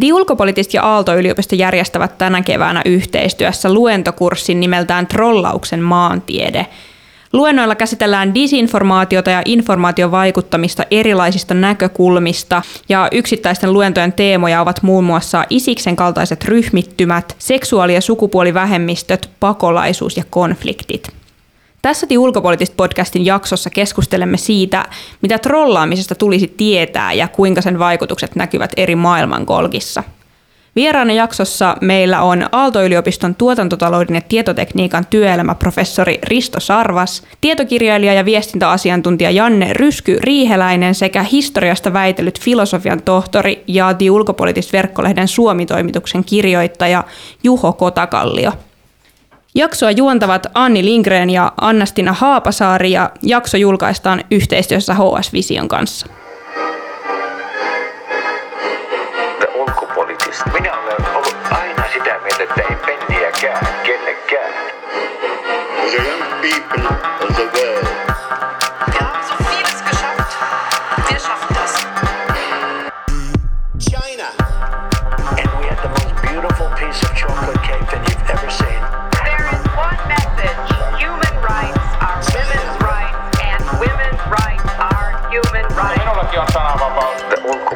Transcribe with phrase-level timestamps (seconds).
[0.00, 6.66] The Ulkopoliittista ja Aalto-yliopisto järjestävät tänä keväänä yhteistyössä luentokurssin nimeltään Trollauksen maantiede.
[7.32, 15.96] Luennoilla käsitellään disinformaatiota ja informaatiovaikuttamista erilaisista näkökulmista, ja yksittäisten luentojen teemoja ovat muun muassa isiksen
[15.96, 21.21] kaltaiset ryhmittymät, seksuaali- ja sukupuolivähemmistöt, pakolaisuus ja konfliktit.
[21.82, 24.84] Tässä The Ulkopoliittista podcastin jaksossa keskustelemme siitä,
[25.22, 30.02] mitä trollaamisesta tulisi tietää ja kuinka sen vaikutukset näkyvät eri maailmankolkissa.
[30.76, 39.72] Vieraana jaksossa meillä on Aalto-yliopiston tuotantotalouden ja tietotekniikan työelämäprofessori Risto Sarvas, tietokirjailija ja viestintäasiantuntija Janne
[39.72, 47.04] Rysky Riiheläinen sekä historiasta väitellyt filosofian tohtori ja The Ulkopoliittista verkkolehden Suomi-toimituksen kirjoittaja
[47.44, 48.52] Juho Kotakallio.
[49.54, 56.06] Jaksoa juontavat Anni Lindgren ja Annastina Haapasaari ja jakso julkaistaan yhteistyössä HS Vision kanssa.
[60.52, 64.52] Minä olen ollut aina sitä mieltä, että ei penniäkään kellekään.
[65.90, 66.88] The young people
[67.20, 68.11] of the world.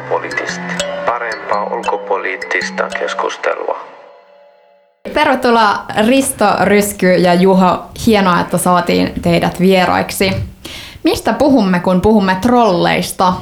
[0.07, 0.61] Ulkopoliittista.
[1.05, 3.79] Parempaa ulkopoliittista keskustelua.
[5.13, 7.85] Tervetuloa Risto, Rysky ja Juho.
[8.05, 10.31] Hienoa, että saatiin teidät vieraiksi.
[11.03, 13.33] Mistä puhumme, kun puhumme trolleista?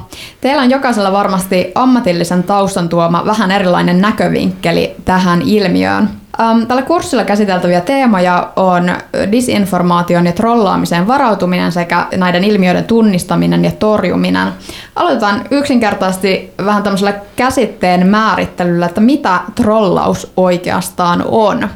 [0.41, 6.09] Teillä on jokaisella varmasti ammatillisen taustan tuoma vähän erilainen näkövinkkeli tähän ilmiöön.
[6.39, 8.89] Ähm, tällä kurssilla käsiteltäviä teemoja on
[9.31, 14.47] disinformaation ja trollaamiseen varautuminen sekä näiden ilmiöiden tunnistaminen ja torjuminen.
[14.95, 21.69] Aloitetaan yksinkertaisesti vähän tämmöisellä käsitteen määrittelyllä, että mitä trollaus oikeastaan on.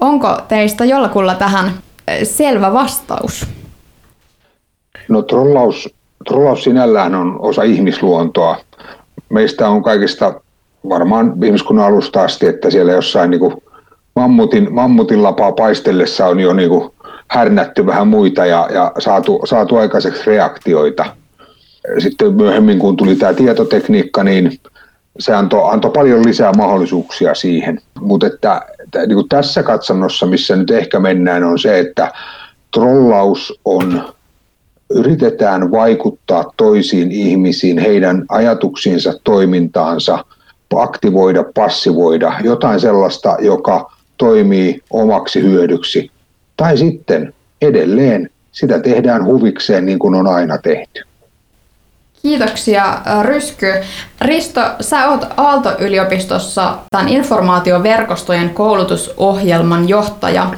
[0.00, 1.72] Onko teistä jollakulla tähän
[2.22, 3.46] selvä vastaus?
[5.08, 5.94] No trollaus,
[6.28, 8.56] trollaus sinällään on osa ihmisluontoa.
[9.28, 10.40] Meistä on kaikista
[10.88, 13.54] varmaan ihmiskunnan alusta asti, että siellä jossain niin kuin
[14.16, 16.90] mammutin, mammutin lapaa paistellessa on jo niin kuin
[17.28, 21.04] härnätty vähän muita ja, ja saatu, saatu aikaiseksi reaktioita.
[21.98, 24.58] Sitten myöhemmin, kun tuli tämä tietotekniikka, niin
[25.18, 27.80] se antoi, antoi paljon lisää mahdollisuuksia siihen.
[28.00, 32.12] Mutta että, että niin kuin tässä katsannossa, missä nyt ehkä mennään, on se, että
[32.74, 34.14] trollaus on
[34.90, 40.24] yritetään vaikuttaa toisiin ihmisiin, heidän ajatuksiinsa, toimintaansa,
[40.74, 46.10] aktivoida, passivoida, jotain sellaista, joka toimii omaksi hyödyksi.
[46.56, 51.02] Tai sitten edelleen sitä tehdään huvikseen niin kuin on aina tehty.
[52.22, 53.72] Kiitoksia Rysky.
[54.20, 60.50] Risto, sä oot Aalto-yliopistossa tämän informaatioverkostojen koulutusohjelman johtaja.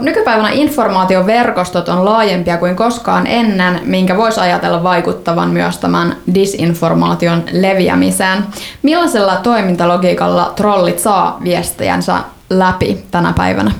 [0.00, 8.44] Nykypäivänä informaatioverkostot on laajempia kuin koskaan ennen, minkä voisi ajatella vaikuttavan myös tämän disinformaation leviämiseen.
[8.82, 12.14] Millaisella toimintalogiikalla trollit saa viestejänsä
[12.50, 13.72] läpi tänä päivänä?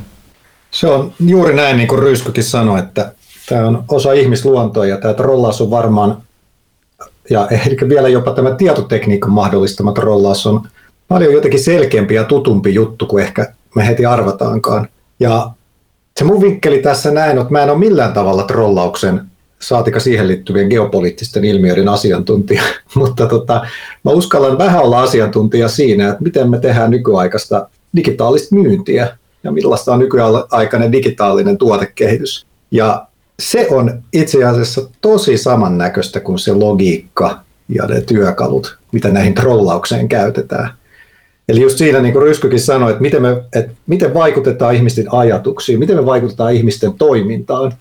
[0.71, 3.13] Se on juuri näin, niin kuin Ryskykin sanoi, että
[3.49, 6.23] tämä on osa ihmisluontoa ja tämä trollaus on varmaan,
[7.31, 10.63] ja ehkä vielä jopa tämä tietotekniikan mahdollistama trollaus on
[11.09, 14.89] paljon jotenkin selkeämpi ja tutumpi juttu kuin ehkä me heti arvataankaan.
[15.21, 15.51] Ja
[16.17, 19.21] se mun vinkkeli tässä näin, että mä en ole millään tavalla trollauksen
[19.61, 22.63] saatika siihen liittyvien geopoliittisten ilmiöiden asiantuntija,
[22.95, 23.67] mutta tota,
[24.05, 29.93] mä uskallan vähän olla asiantuntija siinä, että miten me tehdään nykyaikaista digitaalista myyntiä ja millaista
[29.93, 32.47] on nykyaikainen digitaalinen tuotekehitys.
[32.71, 33.07] Ja
[33.39, 40.09] se on itse asiassa tosi samannäköistä kuin se logiikka ja ne työkalut, mitä näihin trollaukseen
[40.09, 40.71] käytetään.
[41.49, 45.79] Eli just siinä, niin kuin Ryskykin sanoi, että miten, me, että miten vaikutetaan ihmisten ajatuksiin,
[45.79, 47.73] miten me vaikutetaan ihmisten toimintaan,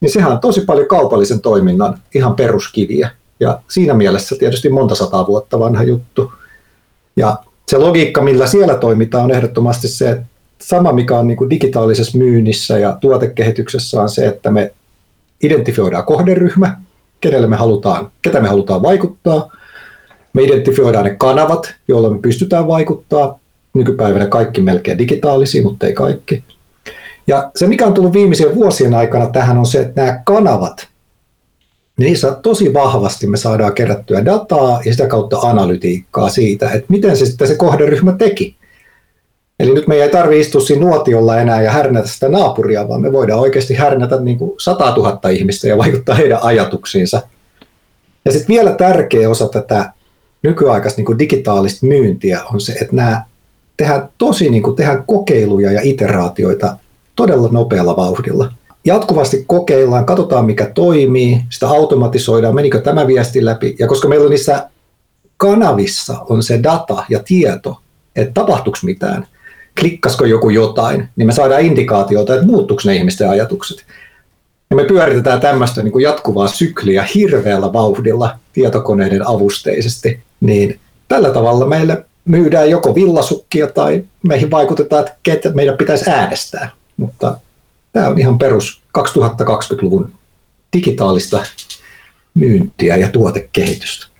[0.00, 3.10] niin sehän on tosi paljon kaupallisen toiminnan ihan peruskiviä.
[3.40, 6.32] Ja siinä mielessä tietysti monta sataa vuotta vanha juttu.
[7.16, 7.36] Ja
[7.68, 10.26] se logiikka, millä siellä toimitaan, on ehdottomasti se, että
[10.58, 14.72] sama mikä on niin kuin digitaalisessa myynnissä ja tuotekehityksessä on se, että me
[15.42, 16.76] identifioidaan kohderyhmä,
[17.20, 19.48] kenelle me halutaan, ketä me halutaan vaikuttaa–
[20.32, 23.38] me identifioidaan ne kanavat, joilla me pystytään vaikuttaa.
[23.74, 26.44] Nykypäivänä kaikki melkein digitaalisia, mutta ei kaikki.
[27.26, 30.88] Ja se, mikä on tullut viimeisien vuosien aikana tähän, on se, että nämä kanavat,
[32.04, 37.26] niissä tosi vahvasti me saadaan kerättyä dataa ja sitä kautta analytiikkaa siitä, että miten se
[37.26, 38.56] sitten se kohderyhmä teki.
[39.60, 43.12] Eli nyt me ei tarvitse istua siinä nuotiolla enää ja härnätä sitä naapuria, vaan me
[43.12, 47.22] voidaan oikeasti härnätä niin kuin 100 000 ihmistä ja vaikuttaa heidän ajatuksiinsa.
[48.24, 49.92] Ja sitten vielä tärkeä osa tätä
[50.42, 53.24] nykyaikaista niin kuin digitaalista myyntiä on se, että nämä
[53.76, 56.76] tehdään tosi niin kuin, tehdään kokeiluja ja iteraatioita
[57.16, 58.52] todella nopealla vauhdilla.
[58.84, 63.76] Jatkuvasti kokeillaan, katsotaan mikä toimii, sitä automatisoidaan, menikö tämä viesti läpi.
[63.78, 64.68] Ja koska meillä on niissä
[65.36, 67.78] kanavissa on se data ja tieto,
[68.16, 69.26] että tapahtuuko mitään,
[69.80, 73.84] klikkasko joku jotain, niin me saadaan indikaatiota, että muuttuuko ne ihmisten ajatukset.
[74.70, 81.66] Ja me pyöritetään tämmöistä niin kuin jatkuvaa sykliä hirveällä vauhdilla tietokoneiden avusteisesti, niin tällä tavalla
[81.66, 86.70] meille myydään joko villasukkia tai meihin vaikutetaan, että ketä meidän pitäisi äänestää.
[86.96, 87.36] Mutta
[87.92, 90.12] tämä on ihan perus 2020-luvun
[90.72, 91.44] digitaalista
[92.34, 94.12] myyntiä ja tuotekehitystä.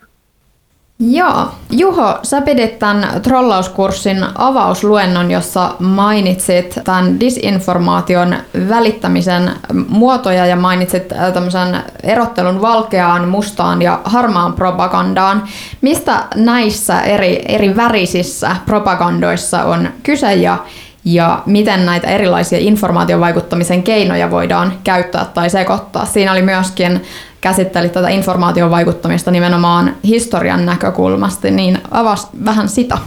[1.11, 1.49] Joo.
[1.71, 8.37] Juho, sä pidit tämän trollauskurssin avausluennon, jossa mainitsit tämän disinformaation
[8.69, 9.51] välittämisen
[9.89, 15.45] muotoja ja mainitsit äh, tämmöisen erottelun valkeaan, mustaan ja harmaan propagandaan.
[15.81, 20.59] Mistä näissä eri, eri värisissä propagandoissa on kyse ja
[21.05, 26.05] ja miten näitä erilaisia informaatiovaikuttamisen keinoja voidaan käyttää tai sekoittaa.
[26.05, 27.03] Siinä oli myöskin
[27.41, 32.99] käsitteli tätä informaation vaikuttamista nimenomaan historian näkökulmasta, niin avas vähän sitä.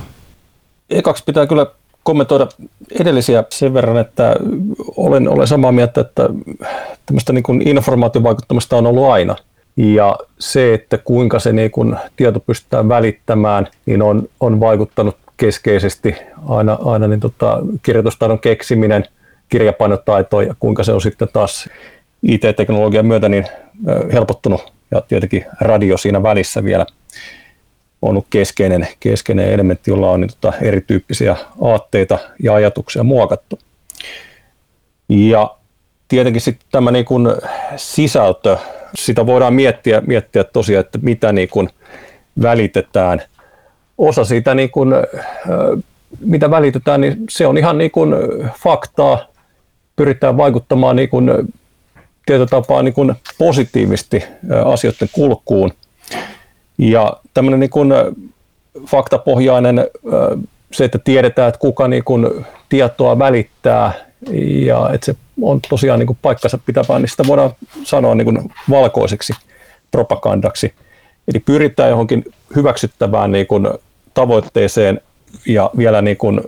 [0.90, 1.66] Ekaksi pitää kyllä
[2.04, 2.48] kommentoida
[3.00, 4.36] edellisiä sen verran, että
[4.98, 6.30] olen, olen samaa mieltä, että
[7.06, 9.36] tämmöistä niin kuin informaatiovaikuttamista on ollut aina.
[9.78, 16.16] Ja se, että kuinka se niin kuin tieto pystytään välittämään, niin on, on vaikuttanut keskeisesti
[16.48, 19.06] aina, aina niin tota, kirjoitustaidon keksiminen,
[19.50, 21.70] kirjapainotaito ja kuinka se on sitten taas
[22.24, 23.46] IT-teknologian myötä niin
[24.14, 26.86] helpottunut ja tietenkin radio siinä välissä vielä
[28.02, 33.60] on ollut keskeinen, keskeinen elementti, jolla on niin tota, erityyppisiä aatteita ja ajatuksia muokattu.
[35.10, 35.56] Ja
[36.08, 37.28] tietenkin sitten tämä niin kuin
[37.76, 38.58] sisältö,
[38.96, 41.70] sitä voidaan miettiä, miettiä tosiaan, että mitä niin kuin
[42.42, 43.22] välitetään.
[43.98, 44.94] Osa siitä, niin kuin,
[46.20, 48.14] mitä välitetään, niin se on ihan niin kuin
[48.64, 49.28] faktaa,
[49.96, 51.54] pyritään vaikuttamaan niin kuin
[52.26, 54.24] tietyllä tapaa niin kuin positiivisesti
[54.66, 55.72] asioiden kulkuun.
[56.78, 57.94] Ja tämmöinen niin kuin
[58.88, 59.88] faktapohjainen,
[60.72, 63.92] se, että tiedetään, että kuka niin kuin tietoa välittää
[64.66, 67.52] ja että se on tosiaan niin kuin paikkansa pitävää, niin sitä voidaan
[67.84, 69.34] sanoa niin kuin valkoiseksi
[69.92, 70.74] propagandaksi.
[71.34, 72.26] Eli pyritään johonkin
[72.56, 73.68] hyväksyttävään niin kuin
[74.16, 75.02] tavoitteeseen
[75.46, 76.42] ja vielä niin kuin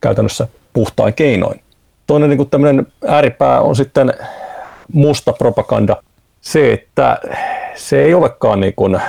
[0.00, 1.60] käytännössä puhtain keinoin.
[2.06, 4.14] Toinen niin kuin ääripää on sitten
[4.92, 5.96] musta propaganda
[6.40, 7.18] se, että
[7.74, 9.00] se ei olekaan niin kuin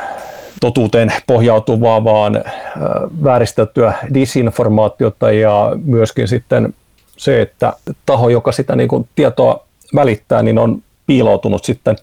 [0.62, 2.44] totuuteen pohjautuvaa, vaan
[3.24, 6.74] vääristeltyä disinformaatiota ja myöskin sitten
[7.18, 7.74] se, että
[8.06, 9.66] taho, joka sitä niin kuin tietoa
[9.96, 11.96] välittää, niin on piiloutunut sitten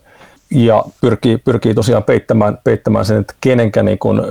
[0.51, 4.23] ja pyrkii, pyrkii tosiaan peittämään, peittämään sen, että kenenkä niin kuin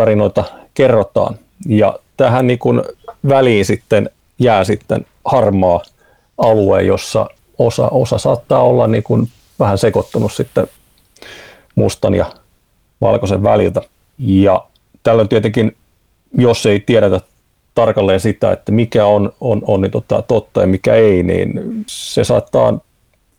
[0.00, 0.44] tarinoita
[0.74, 1.38] kerrotaan.
[1.66, 2.82] Ja tähän niin kuin
[3.28, 5.82] väliin sitten jää sitten harmaa
[6.38, 10.66] alue, jossa osa, osa saattaa olla niin kuin vähän sekoittunut sitten
[11.74, 12.32] mustan ja
[13.00, 13.82] valkoisen väliltä.
[14.18, 14.64] Ja
[15.02, 15.76] tällöin tietenkin,
[16.38, 17.20] jos ei tiedetä
[17.74, 22.24] tarkalleen sitä, että mikä on, on, on niin tota, totta ja mikä ei, niin se
[22.24, 22.78] saattaa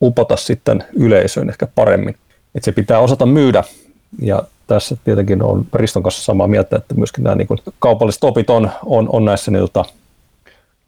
[0.02, 2.16] upota sitten yleisöön ehkä paremmin.
[2.54, 3.64] Et se pitää osata myydä
[4.20, 4.42] ja
[4.74, 4.96] tässä.
[5.04, 9.08] Tietenkin on Riston kanssa samaa mieltä, että myöskin nämä niin kuin kaupalliset opit on, on,
[9.12, 9.84] on näissä niiltä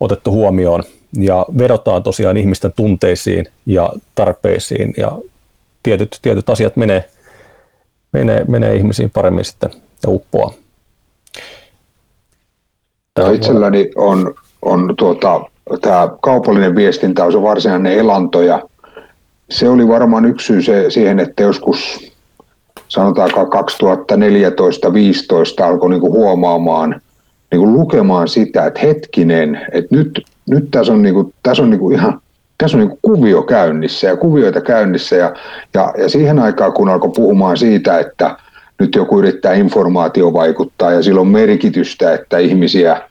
[0.00, 0.82] otettu huomioon.
[1.12, 5.18] Ja vedotaan tosiaan ihmisten tunteisiin ja tarpeisiin ja
[5.82, 7.09] tietyt, tietyt asiat menee,
[8.12, 9.70] menee, menee ihmisiin paremmin sitten
[10.02, 10.52] ja uppoaa.
[13.14, 15.40] Tämä itselläni on, on tuota,
[15.80, 18.62] tämä kaupallinen viestintä on se varsinainen elanto ja
[19.50, 22.13] se oli varmaan yksi syy se, siihen, että joskus
[22.88, 23.49] sanotaanko 2014-2015
[25.64, 27.00] alkoi niinku huomaamaan,
[27.50, 32.21] niinku lukemaan sitä, että hetkinen, että nyt nyt tässä on, niinku, tässä on niinku ihan
[32.59, 35.35] tässä on niinku kuvio käynnissä ja kuvioita käynnissä ja,
[35.75, 38.37] ja, ja siihen aikaan kun alkoi puhumaan siitä, että
[38.79, 43.03] nyt joku yrittää informaatio vaikuttaa ja sillä on merkitystä, että ihmisiä,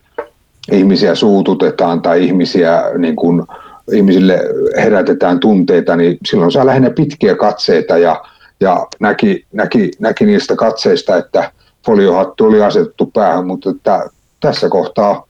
[0.71, 3.43] ihmisiä suututetaan tai ihmisiä niin kuin,
[3.93, 4.39] ihmisille
[4.77, 8.25] herätetään tunteita, niin silloin saa lähinnä pitkiä katseita ja,
[8.59, 11.51] ja näki, näki, näki niistä katseista, että
[11.85, 15.27] foliohattu oli asetettu päähän, mutta että tässä kohtaa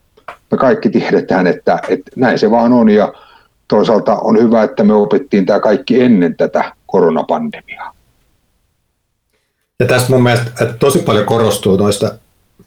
[0.50, 3.12] me kaikki tiedetään, että, että näin se vaan on ja
[3.68, 7.94] toisaalta on hyvä, että me opittiin tämä kaikki ennen tätä koronapandemiaa.
[9.80, 12.14] Ja tässä mun mielestä että tosi paljon korostuu noista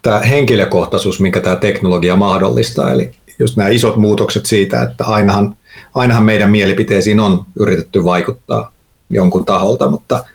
[0.02, 5.58] tämä henkilökohtaisuus, minkä tämä teknologia mahdollistaa, eli just nämä isot muutokset siitä, että ainahan,
[5.96, 8.72] ainahan meidän mielipiteisiin on yritetty vaikuttaa
[9.10, 10.26] jonkun taholta, mutta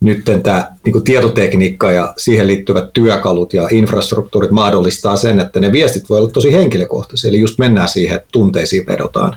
[0.00, 6.08] nyt tämä niin tietotekniikka ja siihen liittyvät työkalut ja infrastruktuurit mahdollistaa sen, että ne viestit
[6.08, 7.28] voi olla tosi henkilökohtaisia.
[7.28, 9.36] Eli just mennään siihen, että tunteisiin vedotaan.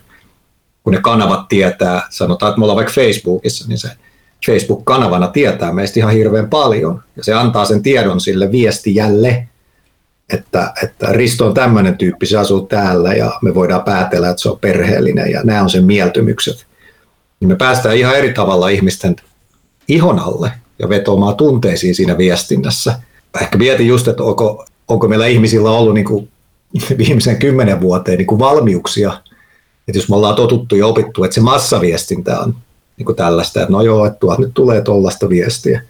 [0.83, 3.89] Kun ne kanavat tietää, sanotaan, että me ollaan vaikka Facebookissa, niin se
[4.45, 7.03] Facebook-kanavana tietää meistä ihan hirveän paljon.
[7.15, 9.47] Ja se antaa sen tiedon sille viestijälle,
[10.33, 14.49] että, että Risto on tämmöinen tyyppi, se asuu täällä ja me voidaan päätellä, että se
[14.49, 16.65] on perheellinen ja nämä on sen mieltymykset.
[17.39, 19.15] Niin me päästään ihan eri tavalla ihmisten
[19.89, 22.99] ihon alle ja vetoamaan tunteisiin siinä viestinnässä.
[23.41, 26.29] Ehkä mietin just, että onko, onko meillä ihmisillä ollut niin kuin
[26.97, 29.13] viimeisen kymmenen vuoteen niin kuin valmiuksia,
[29.87, 32.55] että jos me ollaan totuttu ja opittu, että se massaviestintä on
[32.97, 35.81] niin kuin tällaista, että no joo, että nyt tulee tuollaista viestiä.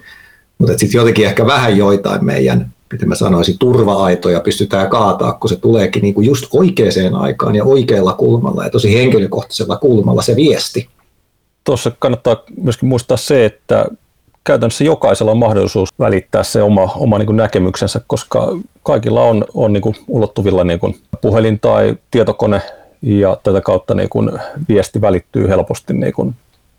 [0.58, 5.56] Mutta sitten jotenkin ehkä vähän joitain meidän, miten mä sanoisin, turva-aitoja pystytään kaataa, kun se
[5.56, 10.90] tuleekin niin kuin just oikeaan aikaan ja oikealla kulmalla ja tosi henkilökohtaisella kulmalla se viesti.
[11.70, 13.86] Tuossa kannattaa myöskin muistaa se, että
[14.44, 19.96] käytännössä jokaisella on mahdollisuus välittää se oma, oma niin näkemyksensä, koska kaikilla on, on niin
[20.08, 20.80] ulottuvilla niin
[21.22, 22.62] puhelin tai tietokone
[23.02, 24.32] ja tätä kautta niin kuin
[24.70, 26.36] viesti välittyy helposti niin kuin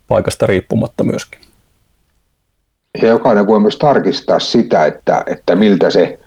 [0.07, 1.39] paikasta riippumatta myöskin.
[3.01, 6.19] Ja jokainen voi myös tarkistaa sitä, että, että miltä, se,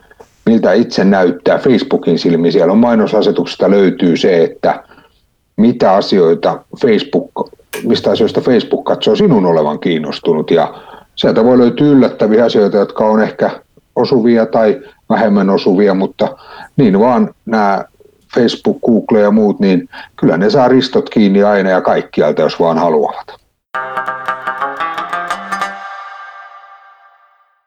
[0.47, 2.53] miltä itse näyttää Facebookin silmiin.
[2.53, 4.85] Siellä on mainosasetuksesta löytyy se, että
[5.57, 7.31] mitä asioita Facebook,
[7.85, 10.51] mistä asioista Facebook katsoo sinun olevan kiinnostunut.
[10.51, 10.75] Ja
[11.17, 13.51] sieltä voi löytyä yllättäviä asioita, jotka on ehkä
[13.97, 16.37] osuvia tai vähemmän osuvia, mutta
[16.77, 17.85] niin vaan nämä
[18.35, 22.79] Facebook, Google ja muut, niin kyllä ne saa ristot kiinni aina ja kaikkialta, jos vaan
[22.79, 23.27] haluavat.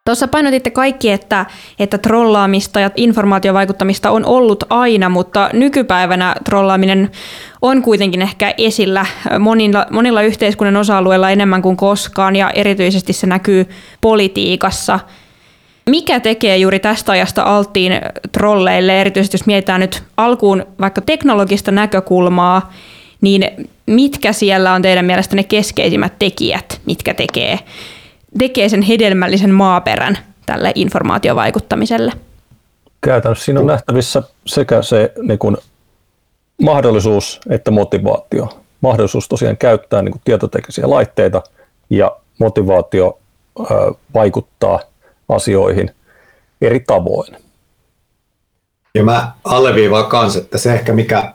[0.07, 1.45] Tuossa painotitte kaikki, että,
[1.79, 7.11] että trollaamista ja informaatiovaikuttamista on ollut aina, mutta nykypäivänä trollaaminen
[7.61, 9.05] on kuitenkin ehkä esillä
[9.39, 13.65] monilla, monilla yhteiskunnan osa-alueilla enemmän kuin koskaan ja erityisesti se näkyy
[14.01, 14.99] politiikassa.
[15.89, 17.93] Mikä tekee juuri tästä ajasta alttiin
[18.31, 22.73] trolleille, erityisesti jos mietitään nyt alkuun vaikka teknologista näkökulmaa,
[23.21, 27.59] niin mitkä siellä on teidän mielestä ne keskeisimmät tekijät, mitkä tekee,
[28.37, 32.11] tekee sen hedelmällisen maaperän tälle informaatiovaikuttamiselle?
[33.01, 35.57] Käytännössä siinä on nähtävissä sekä se niin kuin
[36.61, 38.49] mahdollisuus että motivaatio.
[38.81, 41.41] Mahdollisuus tosiaan käyttää niin kuin tietoteknisiä laitteita
[41.89, 43.19] ja motivaatio
[43.59, 43.63] ö,
[44.13, 44.79] vaikuttaa
[45.29, 45.91] asioihin
[46.61, 47.37] eri tavoin.
[48.95, 51.33] Ja mä alleviivaan kanssa, että se ehkä mikä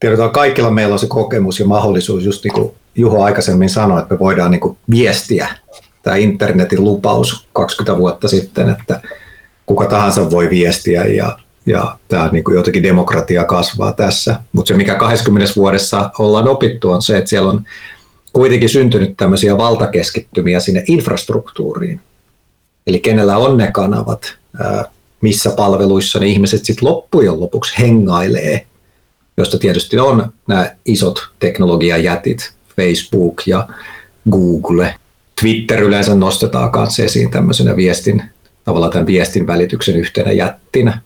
[0.00, 4.14] tiedetään, kaikilla meillä on se kokemus ja mahdollisuus, just niin kuin Juho aikaisemmin sanoi, että
[4.14, 5.48] me voidaan niin kuin viestiä
[6.02, 9.00] tämä internetin lupaus 20 vuotta sitten, että
[9.66, 14.40] kuka tahansa voi viestiä ja, ja tämä niin kuin jotenkin demokratia kasvaa tässä.
[14.52, 17.64] Mutta se, mikä 20 vuodessa ollaan opittu, on se, että siellä on
[18.32, 22.00] kuitenkin syntynyt tämmöisiä valtakeskittymiä sinne infrastruktuuriin.
[22.86, 24.34] Eli kenellä on ne kanavat,
[25.20, 28.66] missä palveluissa ne ihmiset sitten loppujen lopuksi hengailee
[29.36, 33.68] josta tietysti on nämä isot teknologiajätit, Facebook ja
[34.30, 34.94] Google.
[35.40, 38.22] Twitter yleensä nostetaan kanssa esiin tämmöisenä viestin,
[38.64, 41.00] tavallaan tämän viestin välityksen yhtenä jättinä.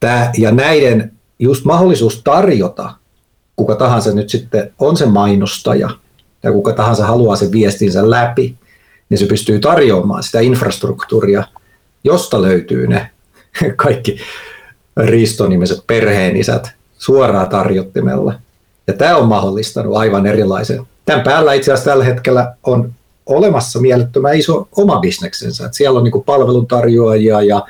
[0.00, 2.94] Tämä, ja näiden just mahdollisuus tarjota,
[3.56, 5.90] kuka tahansa nyt sitten on se mainostaja
[6.42, 8.54] ja kuka tahansa haluaa sen viestinsä läpi,
[9.08, 11.44] niin se pystyy tarjoamaan sitä infrastruktuuria,
[12.04, 13.10] josta löytyy ne
[13.76, 14.20] kaikki
[14.96, 18.34] riistonimiset perheenisät, suoraan tarjottimella.
[18.86, 20.86] Ja tämä on mahdollistanut aivan erilaisen.
[21.04, 22.92] Tämän päällä itse asiassa tällä hetkellä on
[23.26, 25.64] olemassa mielettömän iso oma bisneksensä.
[25.64, 27.66] Että siellä on niin palveluntarjoajia ja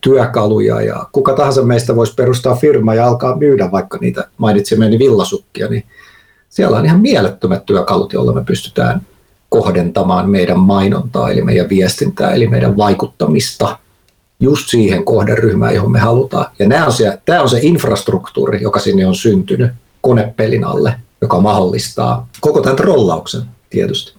[0.00, 5.68] työkaluja ja kuka tahansa meistä voisi perustaa firma ja alkaa myydä vaikka niitä mainitsemieni villasukkia,
[5.68, 5.84] niin
[6.48, 9.00] siellä on ihan mielettömät työkalut, joilla me pystytään
[9.48, 13.78] kohdentamaan meidän mainontaa, eli meidän viestintää, eli meidän vaikuttamista
[14.40, 16.46] just siihen kohderyhmään, johon me halutaan.
[16.58, 21.40] Ja nämä on se, tämä on se infrastruktuuri, joka sinne on syntynyt konepelin alle, joka
[21.40, 24.18] mahdollistaa koko tämän trollauksen tietysti.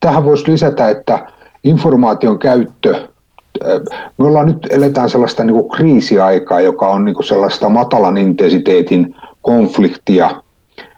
[0.00, 1.26] Tähän voisi lisätä, että
[1.64, 7.26] informaation käyttö, äh, me ollaan nyt eletään sellaista niin kuin kriisiaikaa, joka on niin kuin
[7.26, 10.42] sellaista matalan intensiteetin konfliktia,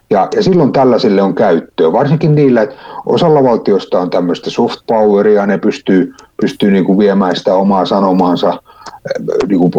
[0.09, 5.45] ja, ja silloin tällaisille on käyttöä, varsinkin niillä, että osalla valtioista on tämmöistä soft poweria,
[5.45, 9.71] ne pystyy, pystyy niin kuin viemään sitä omaa sanomaansa, äh, niin kuin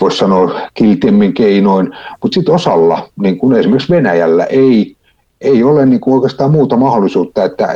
[0.00, 4.96] voisi sanoa kiltiemmin keinoin, mutta sitten osalla, niin kuin esimerkiksi Venäjällä, ei,
[5.40, 7.74] ei ole niin kuin oikeastaan muuta mahdollisuutta, että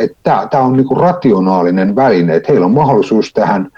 [0.51, 3.71] tämä on niin kuin rationaalinen väline, että heillä on mahdollisuus tähän,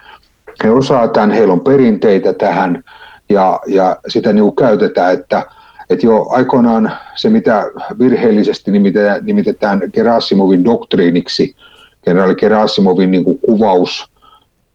[0.64, 2.84] he osaa tämän, heillä on perinteitä tähän,
[3.28, 5.46] ja, ja sitä niin kuin käytetään, että
[5.92, 7.64] että jo aikoinaan se, mitä
[7.98, 11.56] virheellisesti nimitetään, nimitetään Gerasimovin doktriiniksi,
[12.04, 14.12] kenraali Gerasimovin niin kuin kuvaus,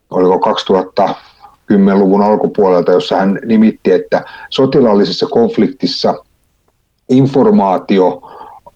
[0.09, 0.53] oliko
[1.71, 6.13] 2010-luvun alkupuolelta, jossa hän nimitti, että sotilaallisessa konfliktissa
[7.09, 8.21] informaatio,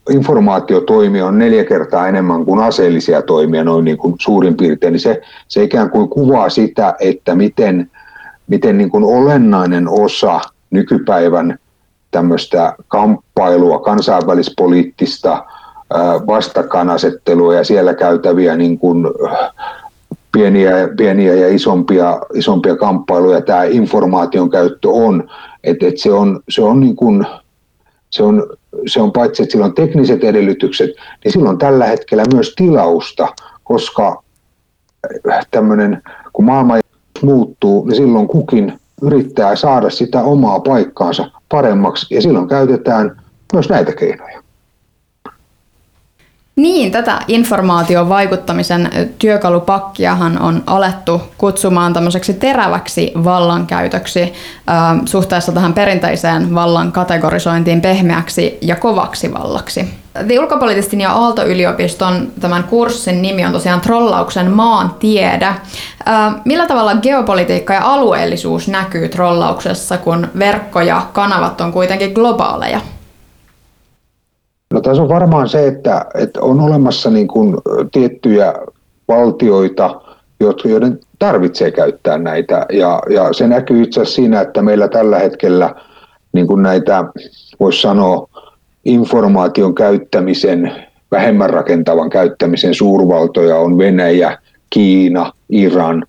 [0.09, 5.21] informaatiotoimia on neljä kertaa enemmän kuin aseellisia toimia noin niin kuin suurin piirtein, niin se,
[5.47, 7.91] se ikään kuin kuvaa sitä, että miten,
[8.47, 10.39] miten niin kuin olennainen osa
[10.71, 11.59] nykypäivän
[12.11, 15.45] tämmöistä kamppailua, kansainvälispoliittista
[16.27, 19.07] vastakkainasettelua ja siellä käytäviä niin kuin
[20.31, 25.29] pieniä, pieniä ja isompia, isompia kamppailuja tämä informaation käyttö on.
[25.63, 27.25] Et, et se on, se on niin kuin,
[28.09, 28.47] se on,
[28.87, 30.89] se on paitsi, että sillä on tekniset edellytykset,
[31.23, 33.27] niin silloin tällä hetkellä myös tilausta,
[33.63, 34.23] koska
[35.51, 36.01] tämmöinen,
[36.33, 36.79] kun maailma
[37.21, 43.21] muuttuu, niin silloin kukin yrittää saada sitä omaa paikkaansa paremmaksi ja silloin käytetään
[43.53, 44.40] myös näitä keinoja.
[46.61, 48.89] Niin, tätä informaation vaikuttamisen
[49.19, 58.75] työkalupakkiahan on alettu kutsumaan tämmöiseksi teräväksi vallankäytöksi äh, suhteessa tähän perinteiseen vallan kategorisointiin pehmeäksi ja
[58.75, 59.93] kovaksi vallaksi.
[60.27, 65.45] The Ulkopolitistin ja Aalto-yliopiston tämän kurssin nimi on tosiaan Trollauksen maantiede.
[65.45, 65.57] Äh,
[66.45, 72.81] millä tavalla geopolitiikka ja alueellisuus näkyy trollauksessa, kun verkko ja kanavat on kuitenkin globaaleja?
[74.71, 77.57] No tässä on varmaan se, että, että on olemassa niin kuin
[77.91, 78.53] tiettyjä
[79.07, 80.01] valtioita,
[80.65, 82.65] joiden tarvitsee käyttää näitä.
[82.73, 85.75] Ja, ja se näkyy itse asiassa siinä, että meillä tällä hetkellä
[86.33, 87.03] niin kuin näitä,
[87.59, 88.27] voisi sanoa,
[88.85, 90.71] informaation käyttämisen,
[91.11, 94.37] vähemmän rakentavan käyttämisen suurvaltoja on Venäjä,
[94.69, 96.05] Kiina, Iran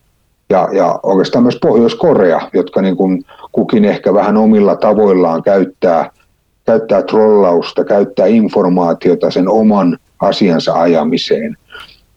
[0.51, 6.11] ja, ja oikeastaan myös Pohjois-Korea, jotka niin kuin kukin ehkä vähän omilla tavoillaan käyttää–
[6.73, 11.57] käyttää trollausta, käyttää informaatiota sen oman asiansa ajamiseen.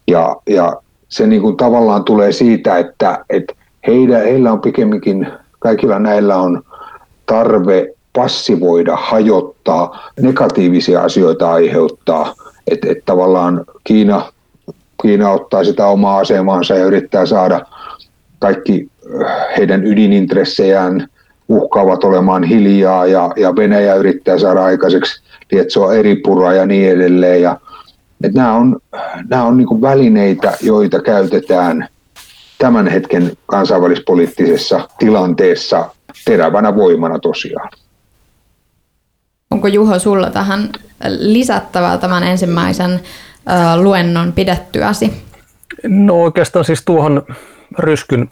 [0.08, 0.76] Ja, ja
[1.10, 3.54] se niin kuin tavallaan tulee siitä, että, että
[3.88, 5.28] heillä, heillä on pikemminkin,
[5.60, 6.64] kaikilla näillä on
[7.26, 12.34] tarve passivoida, hajottaa, negatiivisia asioita aiheuttaa.
[12.72, 14.32] Että et tavallaan Kiina,
[15.02, 17.66] Kiina ottaa sitä omaa asemansa ja yrittää saada
[18.40, 18.90] kaikki
[19.58, 21.08] heidän ydinintressejään
[21.50, 27.42] uhkaavat olemaan hiljaa ja, ja Venäjä yrittää saada aikaiseksi lietsoa eri puraa ja niin edelleen.
[27.42, 27.60] Ja,
[28.24, 28.80] että nämä on,
[29.30, 31.88] nämä on niin välineitä, joita käytetään
[32.58, 35.90] tämän hetken kansainvälispoliittisessa tilanteessa
[36.26, 37.70] terävänä voimana tosiaan.
[39.52, 40.70] Onko Juho sulla tähän
[41.20, 43.00] lisättävää tämän ensimmäisen
[43.76, 45.14] luennon pidettyäsi?
[45.84, 47.24] No oikeastaan siis tuohon
[47.80, 48.30] Ryskyn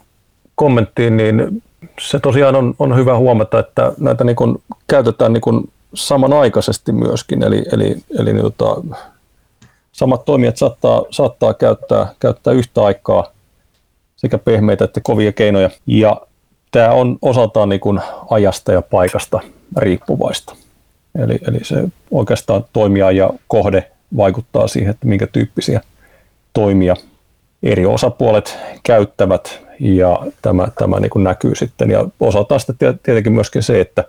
[0.54, 1.62] kommenttiin, niin
[2.00, 7.42] se tosiaan on, on hyvä huomata, että näitä niin kuin käytetään niin kuin samanaikaisesti myöskin,
[7.42, 8.96] eli, eli, eli niin tota,
[9.92, 13.32] samat toimijat saattaa, saattaa käyttää, käyttää yhtä aikaa
[14.16, 16.20] sekä pehmeitä että kovia keinoja, ja
[16.70, 19.40] tämä on osaltaan niin kuin ajasta ja paikasta
[19.76, 20.56] riippuvaista.
[21.18, 25.80] Eli, eli se oikeastaan toimija ja kohde vaikuttaa siihen, että minkä tyyppisiä
[26.52, 26.96] toimia
[27.62, 31.90] eri osapuolet käyttävät ja tämä, tämä niin kuin näkyy sitten.
[31.90, 34.04] Ja osaltaan sitten tietenkin myöskin se, että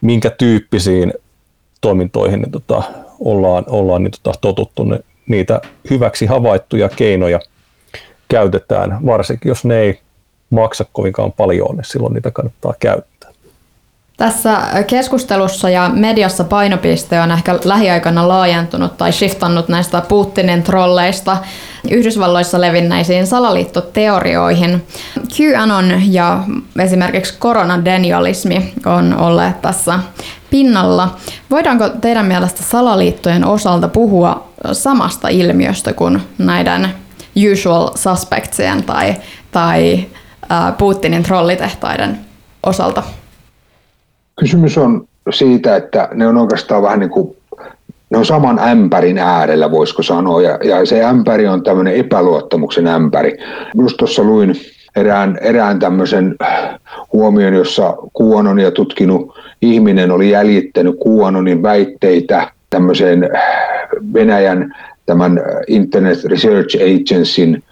[0.00, 1.14] minkä tyyppisiin
[1.80, 2.82] toimintoihin niin tota,
[3.20, 4.84] ollaan, ollaan niin tota, totuttu.
[4.84, 5.60] Ne, niitä
[5.90, 7.40] hyväksi havaittuja keinoja
[8.28, 10.00] käytetään, varsinkin jos ne ei
[10.50, 13.09] maksa kovinkaan paljon, niin silloin niitä kannattaa käyttää.
[14.20, 21.36] Tässä keskustelussa ja mediassa painopiste on ehkä lähiaikana laajentunut tai shiftannut näistä Putinin trolleista
[21.90, 24.86] Yhdysvalloissa levinneisiin salaliittoteorioihin.
[25.36, 26.44] QAnon ja
[26.78, 29.98] esimerkiksi koronadenialismi on olleet tässä
[30.50, 31.16] pinnalla.
[31.50, 36.94] Voidaanko teidän mielestä salaliittojen osalta puhua samasta ilmiöstä kuin näiden
[37.52, 39.14] usual suspectsien tai,
[39.52, 40.06] tai
[40.78, 42.20] Putinin trollitehtaiden
[42.62, 43.02] osalta?
[44.40, 47.36] Kysymys on siitä, että ne on oikeastaan vähän niin kuin,
[48.10, 53.38] ne on saman ämpärin äärellä, voisiko sanoa, ja, ja se ämpäri on tämmöinen epäluottamuksen ämpäri.
[53.74, 54.54] Just tuossa luin
[54.96, 56.36] erään, erään tämmöisen
[57.12, 57.96] huomion, jossa
[58.62, 63.28] ja tutkinut ihminen oli jäljittänyt QAnonin väitteitä tämmöiseen
[64.14, 64.74] Venäjän
[65.06, 67.62] tämän Internet Research Agencyn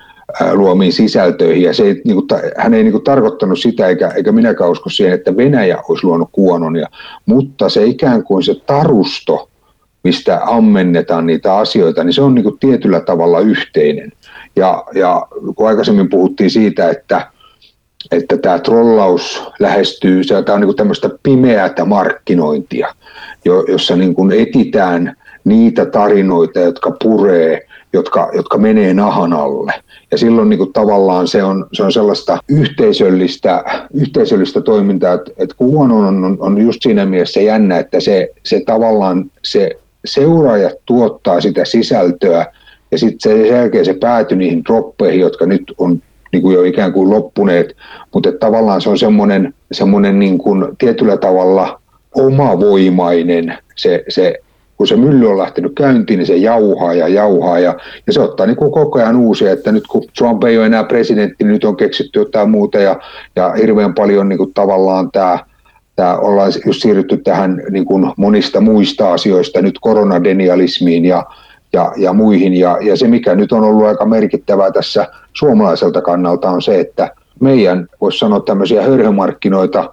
[0.52, 1.62] luomiin sisältöihin.
[1.62, 4.90] Ja se ei, niin kuin, hän ei niin kuin, tarkoittanut sitä, eikä, eikä minäkään usko
[4.90, 6.88] siihen, että Venäjä olisi luonut kuononia,
[7.26, 9.48] mutta se ikään kuin se tarusto,
[10.04, 14.12] mistä ammennetaan niitä asioita, niin se on niin kuin, tietyllä tavalla yhteinen.
[14.56, 17.30] Ja, ja kun aikaisemmin puhuttiin siitä, että,
[18.12, 22.94] että tämä trollaus lähestyy, se on niin tämmöistä pimeätä markkinointia,
[23.68, 29.72] jossa niin kuin etitään niitä tarinoita, jotka puree jotka, jotka menee nahan alle.
[30.10, 35.54] Ja silloin niin kuin tavallaan se on, se on sellaista yhteisöllistä, yhteisöllistä toimintaa, että, että
[35.58, 39.70] huono on, on, on just siinä mielessä jännä, että se, se tavallaan se
[40.04, 42.46] seuraajat tuottaa sitä sisältöä
[42.90, 46.92] ja sitten sen jälkeen se päätyi niihin droppeihin, jotka nyt on niin kuin jo ikään
[46.92, 47.76] kuin loppuneet,
[48.14, 51.80] mutta tavallaan se on semmoinen, semmoinen niin kuin tietyllä tavalla
[52.14, 54.34] omavoimainen se, se
[54.78, 57.74] kun se mylly on lähtenyt käyntiin, niin se jauhaa ja jauhaa ja,
[58.06, 60.84] ja se ottaa niin kuin koko ajan uusia, että nyt kun Trump ei ole enää
[60.84, 63.00] presidentti, niin nyt on keksitty jotain muuta ja,
[63.36, 65.38] ja hirveän paljon niin kuin tavallaan tämä
[65.96, 71.26] tämä ollaan just siirrytty tähän niin kuin monista muista asioista nyt koronadenialismiin ja,
[71.72, 72.54] ja, ja muihin.
[72.54, 77.10] Ja, ja se, mikä nyt on ollut aika merkittävää tässä suomalaiselta kannalta, on se, että
[77.40, 79.92] meidän, voisi sanoa tämmöisiä hörhömarkkinoita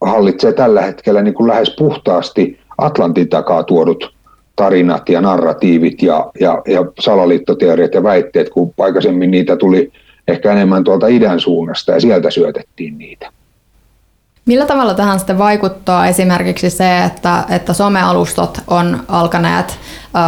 [0.00, 4.14] hallitsee tällä hetkellä niin kuin lähes puhtaasti Atlantin takaa tuodut
[4.56, 9.92] tarinat ja narratiivit ja, ja, ja salaliittoteoriat ja väitteet, kun aikaisemmin niitä tuli
[10.28, 13.30] ehkä enemmän tuolta idän suunnasta ja sieltä syötettiin niitä.
[14.48, 19.78] Millä tavalla tähän sitten vaikuttaa esimerkiksi se, että, että somealustot on alkaneet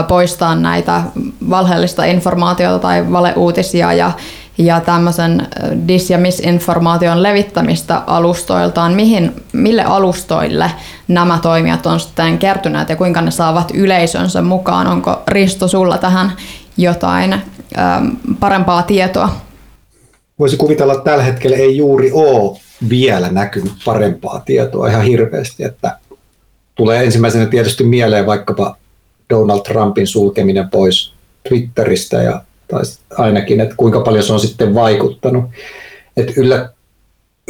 [0.09, 1.03] poistaa näitä
[1.51, 4.13] valheellista informaatiota tai valeuutisia ja,
[4.59, 5.47] ja tämmöisen
[5.89, 8.93] dis- ja misinformaation levittämistä alustoiltaan.
[8.93, 10.71] Mihin, mille alustoille
[11.11, 14.87] nämä toimijat on sitten kertyneet ja kuinka ne saavat yleisönsä mukaan?
[14.87, 16.33] Onko Risto sulla tähän
[16.77, 18.07] jotain ähm,
[18.41, 19.37] parempaa tietoa?
[20.39, 25.99] Voisi kuvitella, että tällä hetkellä ei juuri ole vielä näkynyt parempaa tietoa ihan hirveästi, että
[26.75, 28.77] tulee ensimmäisenä tietysti mieleen vaikkapa
[29.31, 31.15] Donald Trumpin sulkeminen pois
[31.49, 32.83] Twitteristä ja tai
[33.19, 35.45] ainakin, että kuinka paljon se on sitten vaikuttanut.
[36.17, 36.69] Että yllä,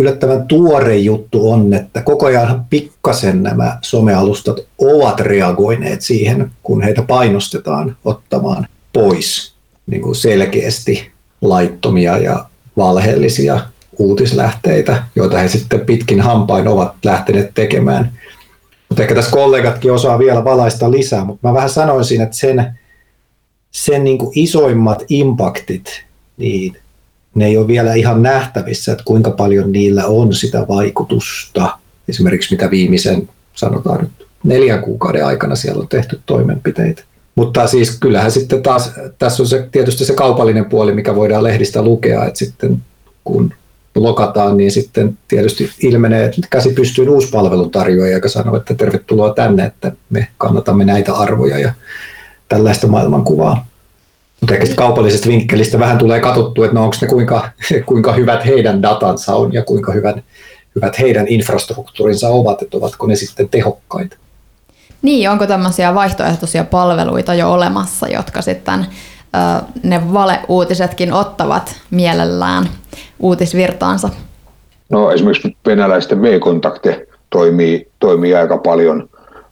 [0.00, 7.02] yllättävän tuore juttu on, että koko ajan pikkasen nämä somealustat ovat reagoineet siihen, kun heitä
[7.02, 9.54] painostetaan ottamaan pois
[9.86, 11.10] niin kuin selkeästi
[11.40, 12.44] laittomia ja
[12.76, 13.60] valheellisia
[13.98, 18.12] uutislähteitä, joita he sitten pitkin hampain ovat lähteneet tekemään.
[18.88, 22.78] Mutta ehkä tässä kollegatkin osaa vielä valaista lisää, mutta mä vähän sanoisin, että sen,
[23.70, 26.04] sen niin kuin isoimmat impaktit,
[26.36, 26.76] niin
[27.34, 31.78] ne ei ole vielä ihan nähtävissä, että kuinka paljon niillä on sitä vaikutusta.
[32.08, 37.02] Esimerkiksi mitä viimeisen, sanotaan nyt neljän kuukauden aikana siellä on tehty toimenpiteitä.
[37.34, 41.82] Mutta siis kyllähän sitten taas, tässä on se, tietysti se kaupallinen puoli, mikä voidaan lehdistä
[41.82, 42.82] lukea, että sitten
[43.24, 43.54] kun
[43.94, 49.64] lokataan, niin sitten tietysti ilmenee, että käsi pystyy uusi palveluntarjoaja, joka sanoo, että tervetuloa tänne,
[49.64, 51.72] että me kannatamme näitä arvoja ja
[52.48, 53.66] tällaista maailmankuvaa.
[54.40, 57.48] Mutta ehkä kaupallisesta vinkkelistä vähän tulee katsottu, että no onko ne kuinka,
[57.86, 60.22] kuinka hyvät heidän datansa on ja kuinka hyvän,
[60.74, 64.16] hyvät heidän infrastruktuurinsa ovat, että ovatko ne sitten tehokkaita.
[65.02, 68.86] Niin, onko tämmöisiä vaihtoehtoisia palveluita jo olemassa, jotka sitten
[69.82, 72.68] ne valeuutisetkin ottavat mielellään
[73.18, 74.08] uutisvirtaansa?
[74.90, 79.09] No esimerkiksi venäläisten V-kontakte toimii, toimii aika paljon,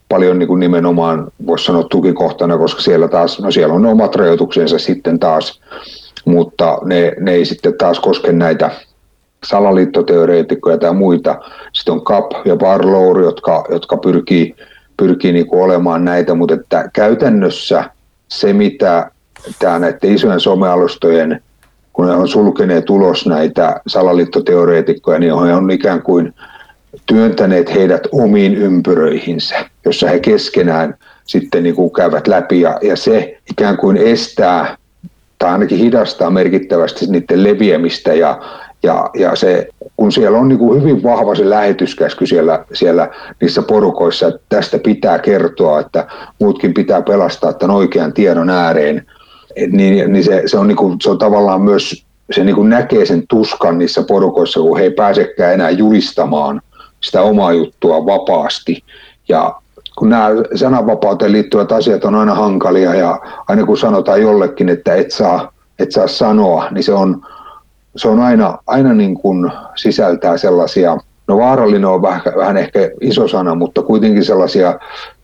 [0.08, 4.78] paljon niin kuin nimenomaan, voisi sanoa tukikohtana, koska siellä taas, no siellä on omat rajoituksensa
[4.78, 5.60] sitten taas,
[6.24, 8.70] mutta ne, ne ei sitten taas koske näitä
[9.44, 11.40] salaliittoteoreetikkoja tai muita.
[11.72, 14.54] Sitten on CAP ja Barlow, jotka, jotka pyrkii,
[14.96, 17.84] pyrkii niin kuin olemaan näitä, mutta että käytännössä
[18.28, 19.10] se, mitä
[19.58, 21.42] tämä näiden isojen somealustojen,
[21.92, 26.34] kun ne on sulkeneet ulos näitä salaliittoteoreetikkoja, niin he on ikään kuin
[27.06, 33.38] työntäneet heidät omiin ympyröihinsä, jossa he keskenään sitten niin kuin käyvät läpi ja, ja se
[33.50, 34.76] ikään kuin estää
[35.38, 38.40] tai ainakin hidastaa merkittävästi niiden leviämistä ja,
[38.82, 43.08] ja, ja se, kun siellä on niin kuin hyvin vahva se lähetyskäsky siellä, siellä
[43.40, 46.06] niissä porukoissa, että tästä pitää kertoa, että
[46.38, 49.06] muutkin pitää pelastaa tämän oikean tiedon ääreen,
[49.70, 53.06] niin, niin se, se, on niin kuin, se on tavallaan myös, se niin kuin näkee
[53.06, 56.60] sen tuskan niissä porukoissa, kun he ei pääsekään enää julistamaan
[57.00, 58.84] sitä omaa juttua vapaasti.
[59.28, 59.54] Ja
[59.98, 65.10] kun nämä sananvapauteen liittyvät asiat on aina hankalia ja aina kun sanotaan jollekin, että et
[65.10, 67.22] saa, et saa sanoa, niin se on,
[67.96, 73.28] se on aina, aina niin kuin sisältää sellaisia, no vaarallinen on vähän, vähän ehkä iso
[73.28, 74.78] sana, mutta kuitenkin sellaisia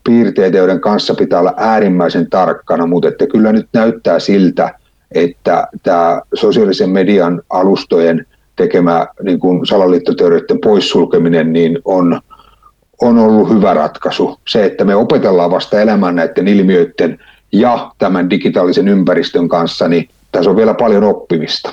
[0.05, 4.75] piirteitä, joiden kanssa pitää olla äärimmäisen tarkkana, mutta että kyllä nyt näyttää siltä,
[5.15, 12.21] että tämä sosiaalisen median alustojen tekemä niin kuin salaliittoteorioiden poissulkeminen niin on,
[13.03, 14.41] on ollut hyvä ratkaisu.
[14.49, 17.19] Se, että me opetellaan vasta elämään näiden ilmiöiden
[17.53, 21.73] ja tämän digitaalisen ympäristön kanssa, niin tässä on vielä paljon oppimista.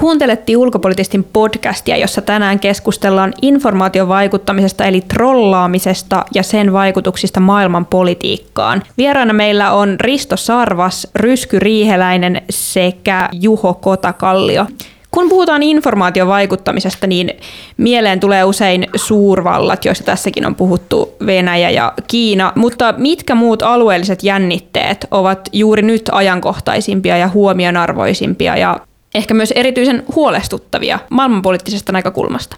[0.00, 8.82] Kuuntelettiin ulkopolitistin podcastia, jossa tänään keskustellaan informaatiovaikuttamisesta eli trollaamisesta ja sen vaikutuksista maailman politiikkaan.
[8.98, 14.66] Vieraana meillä on Risto Sarvas, Rysky Riiheläinen sekä Juho Kotakallio.
[15.10, 17.30] Kun puhutaan informaatiovaikuttamisesta, niin
[17.76, 24.22] mieleen tulee usein suurvallat, joista tässäkin on puhuttu Venäjä ja Kiina, mutta mitkä muut alueelliset
[24.22, 28.80] jännitteet ovat juuri nyt ajankohtaisimpia ja huomionarvoisimpia ja
[29.14, 32.56] ehkä myös erityisen huolestuttavia maailmanpoliittisesta näkökulmasta?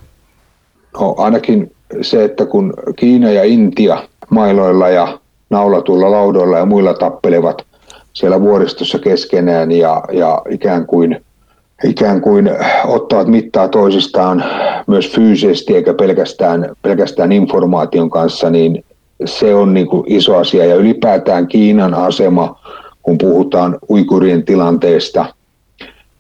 [1.01, 5.19] No, ainakin se, että kun Kiina ja Intia mailoilla ja
[5.51, 7.67] naulatuilla laudoilla ja muilla tappelevat
[8.12, 11.25] siellä vuoristossa keskenään ja, ja ikään kuin
[11.85, 12.51] ikään kuin
[12.85, 14.45] ottavat mittaa toisistaan
[14.87, 18.85] myös fyysisesti eikä pelkästään, pelkästään informaation kanssa, niin
[19.25, 20.67] se on niin kuin iso asia.
[20.67, 22.61] Ja ylipäätään Kiinan asema,
[23.03, 25.27] kun puhutaan uikurien tilanteesta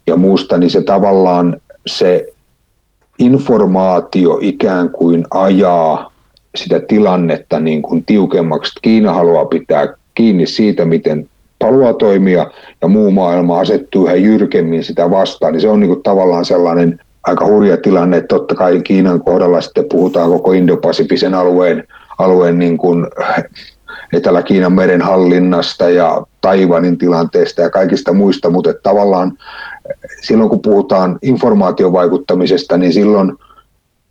[0.06, 2.32] ja muusta, niin se tavallaan se
[3.18, 6.12] informaatio ikään kuin ajaa
[6.54, 8.72] sitä tilannetta niin kuin tiukemmaksi.
[8.82, 11.28] Kiina haluaa pitää kiinni siitä, miten
[11.62, 12.50] haluaa toimia
[12.82, 17.00] ja muu maailma asettuu yhä jyrkemmin sitä vastaan, niin se on niin kuin tavallaan sellainen
[17.24, 21.84] aika hurja tilanne, että totta kai Kiinan kohdalla sitten puhutaan koko Indo-Pasifisen alueen,
[22.18, 23.06] alueen niin kuin
[24.12, 29.32] Etelä-Kiinan meren hallinnasta ja Taiwanin tilanteesta ja kaikista muista, mutta tavallaan
[30.22, 33.32] silloin kun puhutaan informaatiovaikuttamisesta, niin silloin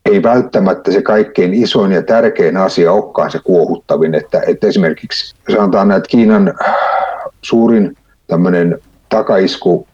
[0.06, 5.88] ei välttämättä se kaikkein isoin ja tärkein asia olekaan se kuohuttavin, että, että esimerkiksi sanotaan
[5.88, 6.54] näitä Kiinan
[7.41, 9.88] suurin tämmöinen takaisku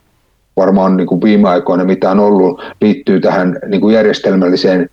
[0.58, 4.90] varmaan niin kuin viime aikoina, mitä on ollut, liittyy tähän niin kuin järjestelmälliseen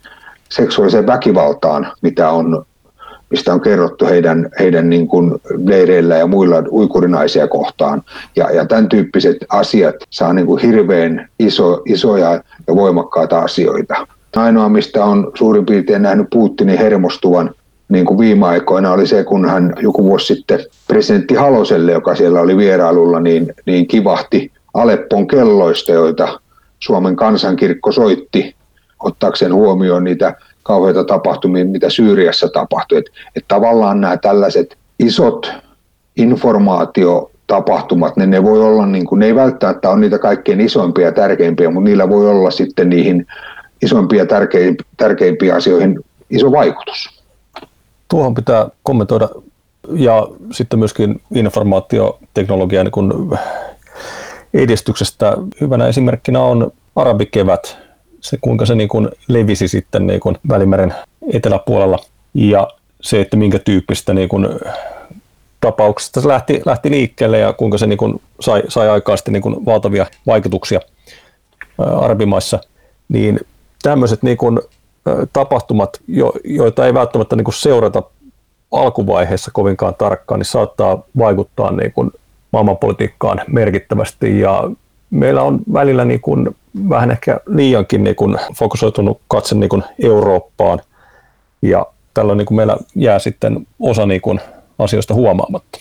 [0.48, 2.64] seksuaaliseen väkivaltaan, mitä on,
[3.35, 8.03] mistä on kerrottu heidän, heidän niin kuin leireillä ja muilla uikurinaisia kohtaan.
[8.37, 12.31] Ja, ja tämän tyyppiset asiat saa niin kuin hirveän iso, isoja
[12.66, 14.07] ja voimakkaita asioita.
[14.37, 17.51] Ainoa, mistä on suurin piirtein nähnyt Putinin hermostuvan
[17.88, 22.40] niin kuin viime aikoina oli se, kun hän joku vuosi sitten presidentti Haloselle, joka siellä
[22.40, 26.40] oli vierailulla, niin, niin kivahti Aleppon kelloista, joita
[26.79, 28.55] Suomen kansankirkko soitti
[29.05, 32.98] ottaakseen huomioon niitä kauheita tapahtumia, mitä Syyriassa tapahtui.
[32.98, 35.53] Että et tavallaan nämä tällaiset isot
[36.16, 41.12] informaatiotapahtumat, ne, ne voi olla, niin kuin, ne ei välttämättä ole niitä kaikkein isoimpia ja
[41.12, 43.27] tärkeimpiä, mutta niillä voi olla sitten niihin
[43.83, 44.27] isompia ja
[44.96, 46.00] tärkeimpiä asioihin
[46.31, 47.22] iso vaikutus.
[48.09, 49.29] Tuohon pitää kommentoida
[49.92, 53.38] ja sitten myöskin informaatioteknologian niin
[54.55, 57.84] edistyksestä hyvänä esimerkkinä on arabikevät,
[58.24, 60.94] se kuinka se niin kuin levisi sitten niin kuin Välimeren
[61.32, 61.98] eteläpuolella
[62.34, 62.68] ja
[63.00, 64.48] se, että minkä tyyppistä niin kuin
[65.60, 69.42] tapauksesta se lähti, lähti liikkeelle ja kuinka se niin kuin sai, sai aikaan sitten niin
[69.42, 70.80] kuin valtavia vaikutuksia
[71.78, 72.58] arabimaissa,
[73.08, 73.40] niin
[73.82, 74.60] tämmöiset niin kuin
[75.32, 78.02] tapahtumat, jo, joita ei välttämättä niin kuin seurata
[78.70, 82.10] alkuvaiheessa kovinkaan tarkkaan, niin saattaa vaikuttaa niin kuin
[82.52, 84.40] maailmanpolitiikkaan merkittävästi.
[84.40, 84.70] Ja
[85.10, 86.56] meillä on välillä niin kuin
[86.88, 90.80] vähän ehkä liiankin niin kuin fokusoitunut katse niin kuin Eurooppaan,
[91.62, 94.40] ja tällöin niin kuin meillä jää sitten osa niin kuin
[94.78, 95.78] asioista huomaamatta.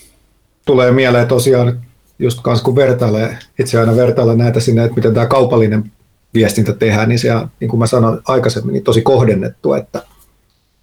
[0.66, 1.82] Tulee mieleen tosiaan,
[2.20, 5.92] just kans kun vertailee, itse aina vertailla näitä sinne, että miten tämä kaupallinen
[6.34, 10.04] viestintä tehdään, niin se on, niin kuin mä sanoin aikaisemmin, niin tosi kohdennettu, että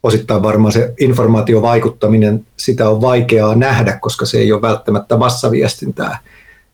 [0.02, 6.18] osittain varmaan se informaatiovaikuttaminen, sitä on vaikeaa nähdä, koska se ei ole välttämättä massaviestintää,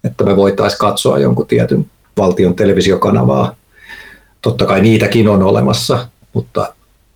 [0.04, 1.86] että me voitaisiin katsoa jonkun tietyn
[2.16, 3.54] valtion televisiokanavaa.
[4.42, 6.74] Totta kai niitäkin on olemassa, mutta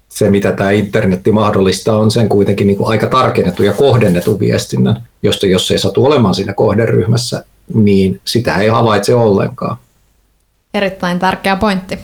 [0.08, 5.02] se, mitä tämä internetti mahdollistaa, on sen kuitenkin niin kuin aika tarkennettu ja kohdennettu viestinnän,
[5.22, 9.76] josta jos ei satu olemaan siinä kohderyhmässä, niin sitä ei havaitse ollenkaan.
[10.74, 11.98] Erittäin tärkeä pointti.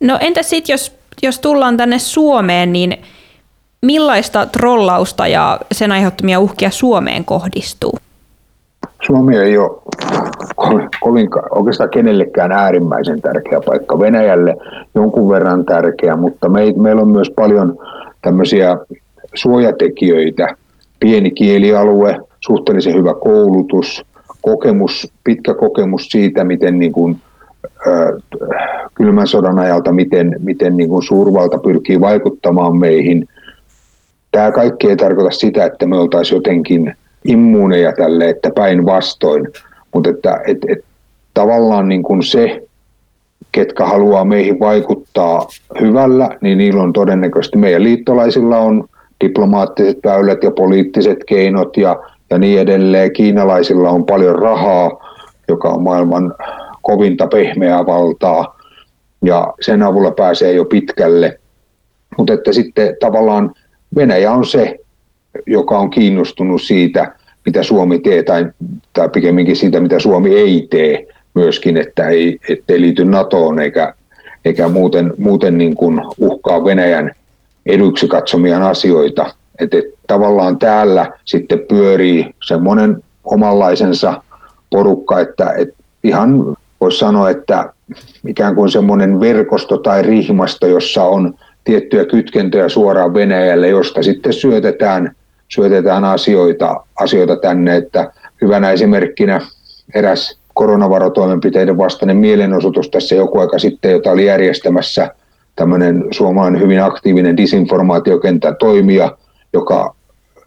[0.00, 3.02] No entä sitten, jos, jos tullaan tänne Suomeen, niin
[3.82, 7.98] millaista trollausta ja sen aiheuttamia uhkia Suomeen kohdistuu?
[9.06, 9.70] Suomi ei ole
[11.00, 13.98] kovin, oikeastaan kenellekään äärimmäisen tärkeä paikka.
[13.98, 14.56] Venäjälle
[14.94, 17.78] jonkun verran tärkeä, mutta me, meillä on myös paljon
[18.22, 18.76] tämmöisiä
[19.34, 20.56] suojatekijöitä.
[21.00, 24.04] Pieni kielialue, suhteellisen hyvä koulutus,
[24.42, 27.16] kokemus, pitkä kokemus siitä, miten niin kuin
[28.94, 33.28] kylmän sodan ajalta, miten, miten niin kuin suurvalta pyrkii vaikuttamaan meihin.
[34.30, 39.48] Tämä kaikki ei tarkoita sitä, että me oltaisiin jotenkin immuuneja tälle, että päinvastoin,
[39.94, 40.84] mutta että et, et,
[41.34, 42.62] tavallaan niin kuin se,
[43.52, 45.48] ketkä haluaa meihin vaikuttaa
[45.80, 48.88] hyvällä, niin niillä on todennäköisesti, meidän liittolaisilla on
[49.24, 53.12] diplomaattiset väylät ja poliittiset keinot ja, ja niin edelleen.
[53.12, 54.90] Kiinalaisilla on paljon rahaa,
[55.48, 56.34] joka on maailman
[56.82, 58.58] kovinta pehmeää valtaa.
[59.22, 61.38] ja sen avulla pääsee jo pitkälle.
[62.18, 63.54] Mutta että sitten tavallaan
[63.96, 64.78] Venäjä on se,
[65.46, 67.12] joka on kiinnostunut siitä,
[67.46, 68.46] mitä Suomi tee, tai,
[68.92, 73.94] tai pikemminkin siitä, mitä Suomi ei tee myöskin, että ei, ettei liity NATOon eikä,
[74.44, 77.10] eikä muuten, muuten niin kuin uhkaa Venäjän
[77.66, 79.26] eduksi katsomiaan asioita.
[79.58, 84.22] Että et, tavallaan täällä sitten pyörii semmoinen omanlaisensa
[84.70, 85.68] porukka, että et
[86.04, 87.72] ihan voisi sanoa, että
[88.26, 95.16] ikään kuin semmoinen verkosto tai rihmasto, jossa on tiettyjä kytkentöjä suoraan Venäjälle, josta sitten syötetään,
[95.54, 98.12] syötetään asioita, asioita tänne, että
[98.42, 99.40] hyvänä esimerkkinä
[99.94, 105.10] eräs koronavarotoimenpiteiden vastainen mielenosoitus tässä joku aika sitten, jota oli järjestämässä
[105.56, 109.16] tämmöinen suomalainen hyvin aktiivinen disinformaatiokentän toimija,
[109.52, 109.94] joka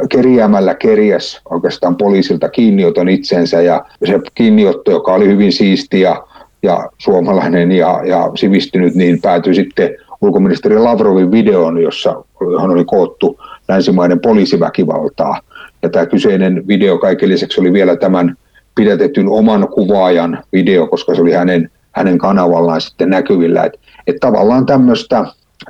[0.10, 6.24] kerjäämällä kerjäs oikeastaan poliisilta kiinnioton itsensä ja se kiinniotto, joka oli hyvin siisti ja,
[6.64, 9.90] ja suomalainen ja, ja sivistynyt, niin päätyi sitten
[10.22, 15.42] ulkoministeri Lavrovin videoon, jossa, johon oli koottu länsimaiden poliisiväkivaltaa.
[15.82, 18.36] Ja tämä kyseinen video kaiken lisäksi oli vielä tämän
[18.76, 23.64] pidätetyn oman kuvaajan video, koska se oli hänen, hänen kanavallaan sitten näkyvillä.
[23.64, 24.66] Että et tavallaan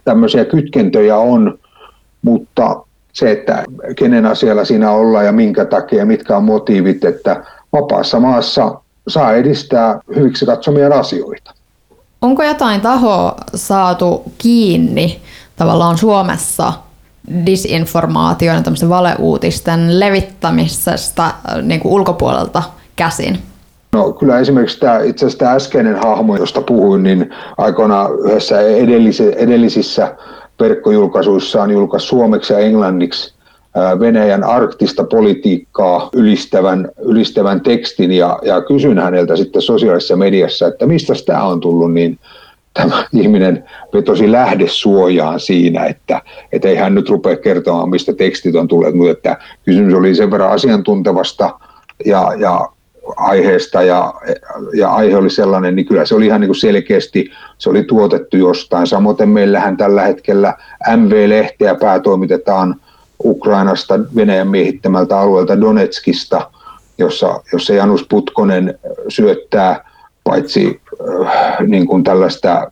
[0.04, 1.60] tämmöisiä kytkentöjä on,
[2.22, 2.82] mutta
[3.14, 3.64] se, että
[3.96, 10.00] kenen asialla siinä ollaan ja minkä takia, mitkä on motiivit, että vapaassa maassa saa edistää
[10.16, 11.54] hyviksi katsomia asioita.
[12.22, 15.22] Onko jotain tahoa saatu kiinni
[15.56, 16.74] tavallaan Suomessa
[17.46, 22.64] disinformaation ja valeuutisten levittämisestä niin kuin ulkopuolelta
[22.96, 23.38] käsin?
[23.94, 28.62] No kyllä esimerkiksi tämä, itse asiassa tämä äskeinen hahmo, josta puhuin, niin aikoinaan yhdessä
[29.38, 30.16] edellisissä
[30.60, 33.38] verkkojulkaisuissaan julkaisi suomeksi ja englanniksi
[34.00, 41.14] Venäjän arktista politiikkaa ylistävän, ylistävän tekstin ja, ja kysyn häneltä sitten sosiaalisessa mediassa, että mistä
[41.26, 42.20] tämä on tullut, niin
[42.78, 43.64] tämä ihminen
[43.94, 49.12] vetosi lähdesuojaan siinä, että, että ei hän nyt rupea kertomaan, mistä tekstit on tulleet, mutta
[49.12, 51.60] että kysymys oli sen verran asiantuntevasta
[52.06, 52.70] ja, ja
[53.18, 54.14] aiheesta ja,
[54.74, 58.38] ja aihe oli sellainen, niin kyllä se oli ihan niin kuin selkeästi, se oli tuotettu
[58.38, 58.88] jostain.
[58.88, 60.54] Samoin meillähän tällä hetkellä
[60.98, 62.76] MV-lehteä päätoimitetaan
[63.24, 66.52] Ukrainasta Venäjän miehittämältä alueelta Donetskista,
[66.98, 69.90] jossa, jossa Janus Putkonen syöttää
[70.24, 70.82] paitsi
[71.68, 72.72] niin kuin tällaista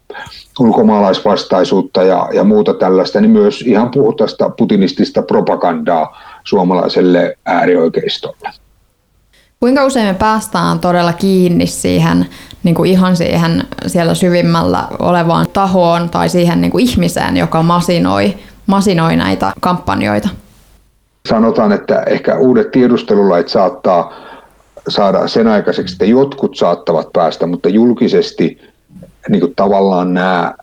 [0.59, 8.49] ulkomaalaisvastaisuutta ja, ja muuta tällaista, niin myös ihan puhtaista putinistista propagandaa suomalaiselle äärioikeistolle.
[9.59, 12.25] Kuinka usein me päästään todella kiinni siihen
[12.63, 18.33] niin kuin ihan siihen siellä syvimmällä olevaan tahoon tai siihen niin kuin ihmiseen, joka masinoi,
[18.67, 20.29] masinoi näitä kampanjoita?
[21.29, 24.13] Sanotaan, että ehkä uudet tiedustelulait saattaa
[24.89, 28.61] saada sen aikaiseksi, että jotkut saattavat päästä, mutta julkisesti
[29.29, 30.53] niin kuin tavallaan nämä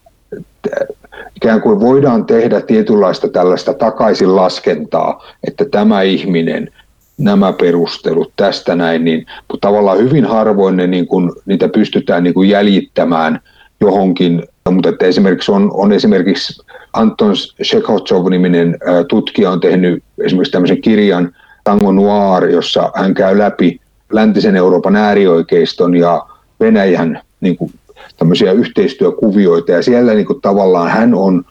[1.37, 6.71] ikään kuin voidaan tehdä tietynlaista tällaista takaisinlaskentaa, että tämä ihminen–
[7.19, 12.35] nämä perustelut tästä näin, niin, mutta tavallaan hyvin harvoin ne, niin kuin, niitä pystytään niin
[12.35, 13.41] kuin jäljittämään
[13.81, 21.35] johonkin, mutta että esimerkiksi on, on esimerkiksi Anton Shekhotsov-niminen tutkija on tehnyt esimerkiksi tämmöisen kirjan
[21.65, 23.81] Tango Noir, jossa hän käy läpi
[24.13, 26.27] läntisen Euroopan äärioikeiston ja
[26.61, 27.73] Venäjän niin kuin,
[28.17, 31.45] tämmöisiä yhteistyökuvioita ja siellä niin kuin, tavallaan hän on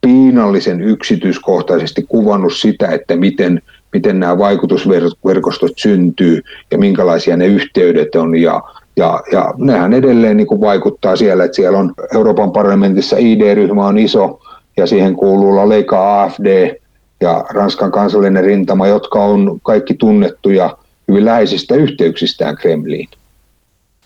[0.00, 3.62] piinallisen yksityiskohtaisesti kuvannut sitä, että miten–
[3.96, 8.36] miten nämä vaikutusverkostot syntyy ja minkälaisia ne yhteydet on.
[8.36, 8.62] Ja,
[8.96, 13.98] ja, ja nehän edelleen niin kuin vaikuttaa siellä, että siellä on Euroopan parlamentissa ID-ryhmä on
[13.98, 14.40] iso
[14.76, 16.76] ja siihen kuuluu Leika AFD
[17.20, 20.76] ja Ranskan kansallinen rintama, jotka on kaikki tunnettuja
[21.08, 23.08] hyvin läheisistä yhteyksistään Kremliin.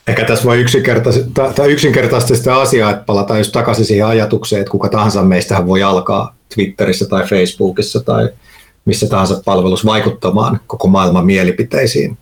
[0.08, 0.60] Ehkä tässä voi
[1.68, 6.36] yksinkertaisesti sitä asiaa, että palataan just takaisin siihen ajatukseen, että kuka tahansa meistä voi alkaa
[6.54, 8.28] Twitterissä tai Facebookissa tai
[8.84, 12.18] missä tahansa palvelus vaikuttamaan koko maailman mielipiteisiin.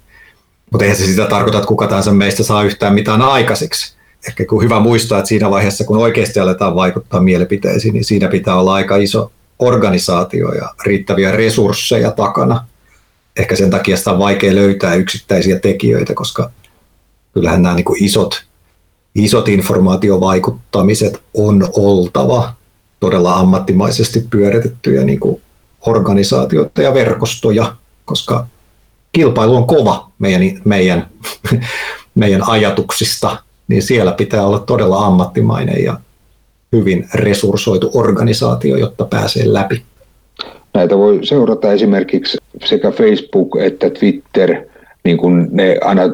[0.71, 3.97] Mutta eihän se sitä tarkoita, että kuka tahansa meistä saa yhtään mitään aikaiseksi.
[4.29, 8.55] Ehkä kun hyvä muistaa, että siinä vaiheessa, kun oikeasti aletaan vaikuttaa mielipiteisiin, niin siinä pitää
[8.55, 12.65] olla aika iso organisaatio ja riittäviä resursseja takana.
[13.39, 16.51] Ehkä sen takia sitä on vaikea löytää yksittäisiä tekijöitä, koska
[17.35, 18.45] kyllähän nämä niin isot,
[19.15, 22.53] isot informaatiovaikuttamiset on oltava
[23.01, 25.43] todella ammattimaisesti pyöritettyjä niin kuin
[25.87, 28.47] organisaatioita ja verkostoja, koska
[29.13, 31.09] kilpailu on kova meidän, meidän,
[32.15, 36.01] meidän ajatuksista, niin siellä pitää olla todella ammattimainen ja
[36.73, 39.83] hyvin resurssoitu organisaatio, jotta pääsee läpi.
[40.79, 44.57] Näitä voi seurata esimerkiksi sekä Facebook että Twitter
[45.05, 46.11] niin kuin ne aina äh,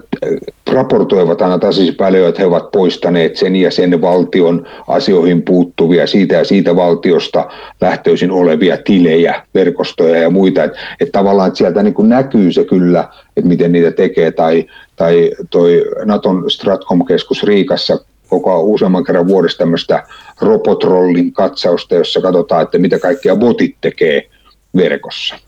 [0.73, 6.35] raportoivat aina tasaisesti paljon, että he ovat poistaneet sen ja sen valtion asioihin puuttuvia siitä
[6.35, 7.49] ja siitä valtiosta
[7.81, 10.65] lähtöisin olevia tilejä, verkostoja ja muita.
[10.65, 14.31] Että et tavallaan että sieltä niin näkyy se kyllä, että miten niitä tekee.
[14.31, 17.99] Tai, tai toi Naton Stratcom-keskus Riikassa
[18.29, 20.03] koko useamman kerran vuodessa tämmöistä
[20.41, 24.29] robotrollin katsausta, jossa katsotaan, että mitä kaikkia botit tekee
[24.77, 25.39] verkossa.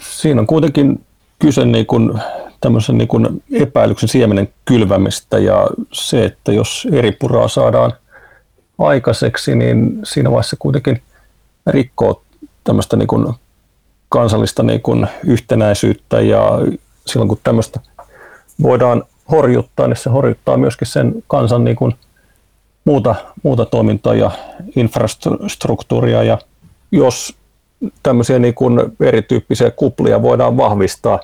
[0.00, 1.04] Siinä on kuitenkin
[1.38, 2.12] kyse niin kuin
[2.60, 7.92] tämmöisen niin kuin epäilyksen siemenen kylvämistä ja se, että jos eri puraa saadaan
[8.78, 11.02] aikaiseksi, niin siinä vaiheessa kuitenkin
[11.66, 12.22] rikkoo
[12.64, 13.34] tämmöistä niin kuin
[14.08, 16.50] kansallista niin kuin yhtenäisyyttä ja
[17.06, 17.80] silloin kun tämmöistä
[18.62, 21.94] voidaan horjuttaa, niin se horjuttaa myöskin sen kansan niin kuin
[22.84, 24.30] muuta, muuta toimintaa ja
[24.76, 26.38] infrastruktuuria ja
[26.92, 27.34] jos
[28.02, 31.20] tämmöisiä niin kuin erityyppisiä kuplia voidaan vahvistaa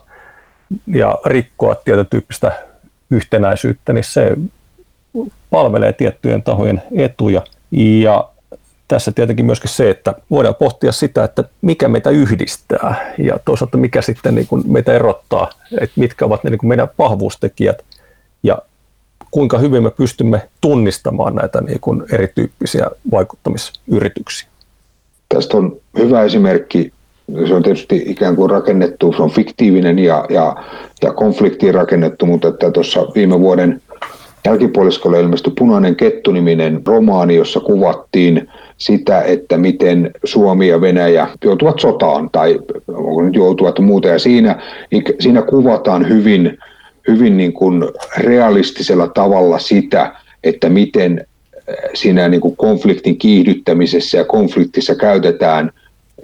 [0.87, 2.53] ja rikkoa tietyn tyyppistä
[3.11, 4.37] yhtenäisyyttä, niin se
[5.51, 7.43] palvelee tiettyjen tahojen etuja.
[7.71, 8.29] Ja
[8.89, 14.03] tässä tietenkin myöskin se, että voidaan pohtia sitä, että mikä meitä yhdistää ja toisaalta mikä
[14.03, 15.51] sitten niin kuin meitä erottaa,
[15.81, 17.85] että mitkä ovat ne niin kuin meidän vahvuustekijät
[18.43, 18.59] ja
[19.31, 24.49] kuinka hyvin me pystymme tunnistamaan näitä niin kuin erityyppisiä vaikuttamisyrityksiä.
[25.35, 26.93] Tästä on hyvä esimerkki.
[27.49, 30.57] Se on tietysti ikään kuin rakennettu, se on fiktiivinen ja, ja,
[31.03, 33.83] ja konfliktiin rakennettu, mutta että tuossa viime vuoden
[34.45, 42.31] jälkipuoliskolla ilmestyi Punainen kettu-niminen romaani, jossa kuvattiin sitä, että miten Suomi ja Venäjä joutuvat sotaan
[42.33, 42.61] tai
[43.25, 44.09] nyt joutuvat muuta.
[44.09, 44.63] Ja siinä,
[45.21, 46.59] siinä kuvataan hyvin,
[47.09, 47.85] hyvin niin kuin
[48.19, 50.13] realistisella tavalla sitä,
[50.45, 51.27] että miten
[51.95, 55.71] siinä niin kuin konfliktin kiihdyttämisessä ja konfliktissa käytetään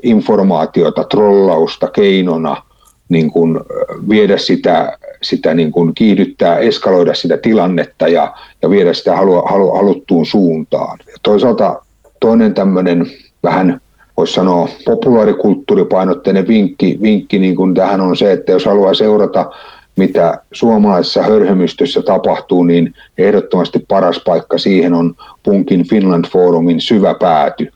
[0.02, 2.62] informaatiota, trollausta keinona
[3.08, 3.60] niin kuin
[4.08, 9.70] viedä sitä, sitä niin kuin kiihdyttää, eskaloida sitä tilannetta ja, ja viedä sitä halu, halu,
[9.70, 10.98] haluttuun suuntaan.
[11.06, 11.82] Ja toisaalta
[12.20, 13.06] toinen tämmöinen
[13.42, 13.80] vähän
[14.16, 19.50] voisi sanoa populaarikulttuuripainotteinen vinkki, vinkki niin kuin tähän on se, että jos haluaa seurata
[19.96, 27.72] mitä suomalaisessa hörhemystössä tapahtuu, niin ehdottomasti paras paikka siihen on Punkin Finland Forumin syvä pääty,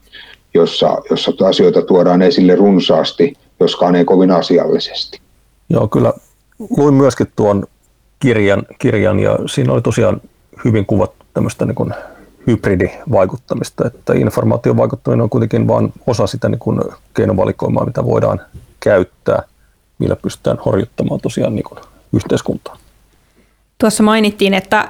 [0.55, 5.21] jossa, jossa asioita tuodaan esille runsaasti, joskaan ei kovin asiallisesti.
[5.69, 6.13] Joo, kyllä
[6.77, 7.65] luin myöskin tuon
[8.21, 10.21] kirjan, kirjan ja siinä oli tosiaan
[10.65, 11.95] hyvin kuvattu tämmöistä niin
[12.47, 16.81] hybridivaikuttamista, että informaation vaikuttaminen on kuitenkin vain osa sitä niin kuin
[17.15, 18.41] keinovalikoimaa, mitä voidaan
[18.81, 19.43] käyttää,
[19.99, 21.81] millä pystytään horjuttamaan tosiaan niin kuin
[22.17, 22.77] yhteiskuntaa.
[23.79, 24.89] Tuossa mainittiin, että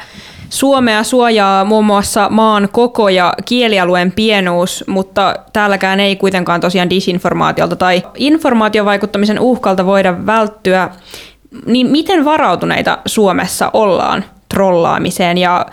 [0.51, 7.77] Suomea suojaa muun muassa maan koko ja kielialueen pienuus, mutta täälläkään ei kuitenkaan tosiaan disinformaatiolta
[7.77, 10.91] tai informaatiovaikuttamisen uhkalta voida välttyä.
[11.67, 15.67] Niin miten varautuneita Suomessa ollaan trollaamiseen ja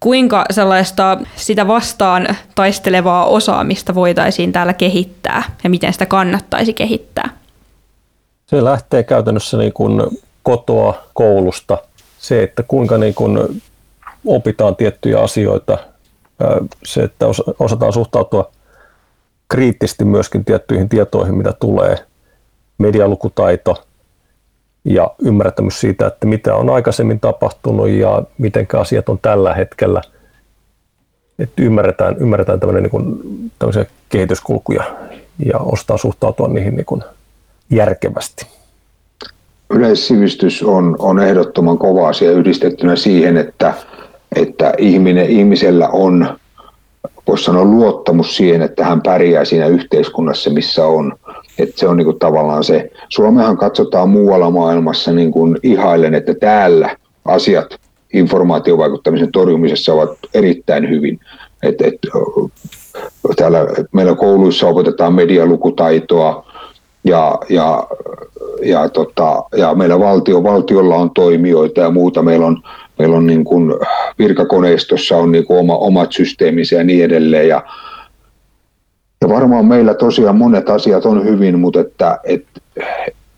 [0.00, 7.30] kuinka sellaista sitä vastaan taistelevaa osaamista voitaisiin täällä kehittää ja miten sitä kannattaisi kehittää?
[8.46, 10.02] Se lähtee käytännössä niin kuin
[10.42, 11.78] kotoa, koulusta.
[12.18, 13.62] Se, että kuinka niin kuin
[14.26, 15.78] opitaan tiettyjä asioita,
[16.84, 17.26] se, että
[17.58, 18.50] osataan suhtautua
[19.48, 21.96] kriittisesti myöskin tiettyihin tietoihin, mitä tulee,
[22.78, 23.84] medialukutaito
[24.84, 30.02] ja ymmärtämys siitä, että mitä on aikaisemmin tapahtunut ja miten asiat on tällä hetkellä.
[31.38, 33.20] Että ymmärretään, ymmärretään tämmöinen, niin kuin,
[33.58, 34.84] tämmöisiä kehityskulkuja
[35.46, 37.02] ja ostaa suhtautua niihin niin kuin
[37.70, 38.46] järkevästi
[39.72, 43.74] yleissivistys on, on ehdottoman kova asia yhdistettynä siihen, että,
[44.36, 46.38] että ihminen, ihmisellä on,
[47.28, 51.12] voisi sanoa, luottamus siihen, että hän pärjää siinä yhteiskunnassa, missä on.
[51.58, 56.34] Että se on niin kuin tavallaan se, Suomehan katsotaan muualla maailmassa niin kuin ihailen, että
[56.34, 57.80] täällä asiat
[58.12, 61.20] informaatiovaikuttamisen torjumisessa ovat erittäin hyvin.
[61.62, 61.94] Et, et,
[63.36, 66.51] täällä meillä kouluissa opetetaan medialukutaitoa,
[67.04, 67.88] ja, ja,
[68.62, 72.22] ja, tota, ja meillä valtio, valtiolla on toimijoita ja muuta.
[72.22, 72.62] Meillä on,
[72.98, 73.74] meillä on niin kuin
[74.18, 77.48] virkakoneistossa on niin kuin oma, omat systeeminsä ja niin edelleen.
[77.48, 77.62] Ja,
[79.20, 82.60] ja varmaan meillä tosiaan monet asiat on hyvin, mutta että, että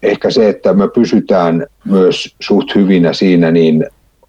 [0.02, 3.86] ehkä se, että me pysytään myös suht hyvinä siinä, niin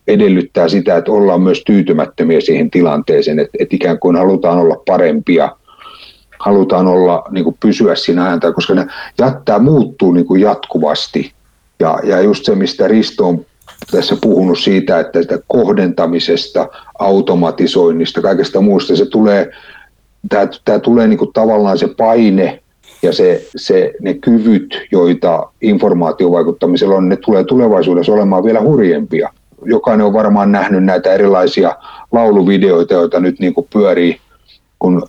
[0.08, 5.50] edellyttää sitä, että ollaan myös tyytymättömiä siihen tilanteeseen, että, että ikään kuin halutaan olla parempia–
[6.40, 8.88] halutaan olla, niin kuin pysyä siinä ääntä, koska ne
[9.20, 11.32] jättää muuttuu niin kuin jatkuvasti.
[11.80, 13.46] Ja, ja just se, mistä Risto on
[13.92, 16.68] tässä puhunut siitä, että sitä kohdentamisesta,
[17.00, 19.52] automatisoinnista, kaikesta muusta, se tulee,
[20.30, 22.60] tämä, tämä tulee niin kuin tavallaan se paine
[23.02, 29.30] ja se, se, ne kyvyt, joita informaatiovaikuttamisella on, ne tulee tulevaisuudessa olemaan vielä hurjempia.
[29.66, 31.76] Jokainen on varmaan nähnyt näitä erilaisia
[32.12, 34.20] lauluvideoita, joita nyt niin kuin pyörii,
[34.86, 35.04] kun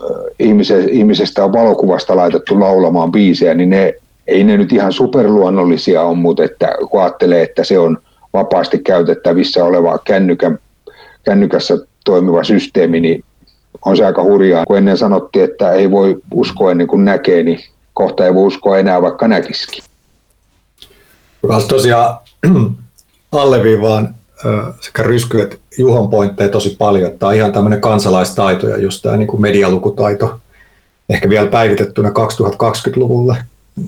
[0.91, 3.95] ihmisestä on valokuvasta laitettu laulamaan biisejä, niin ne,
[4.27, 7.99] ei ne nyt ihan superluonnollisia ole, mutta että kun ajattelee, että se on
[8.33, 10.59] vapaasti käytettävissä oleva kännykän,
[11.25, 13.25] kännykässä toimiva systeemi, niin
[13.85, 14.65] on se aika hurjaa.
[14.67, 17.61] Kun ennen sanottiin, että ei voi uskoa ennen kuin näkee, niin
[17.95, 19.85] kohta ei voi uskoa enää, vaikka näkisikin.
[21.69, 22.19] Tosiaan
[23.33, 24.15] alleviivaan
[24.81, 29.17] sekä Rysky että Juhon pointteja tosi paljon, tämä on ihan tämmöinen kansalaistaito ja just tämä
[29.17, 30.41] niin kuin medialukutaito,
[31.09, 33.37] ehkä vielä päivitettynä 2020-luvulle,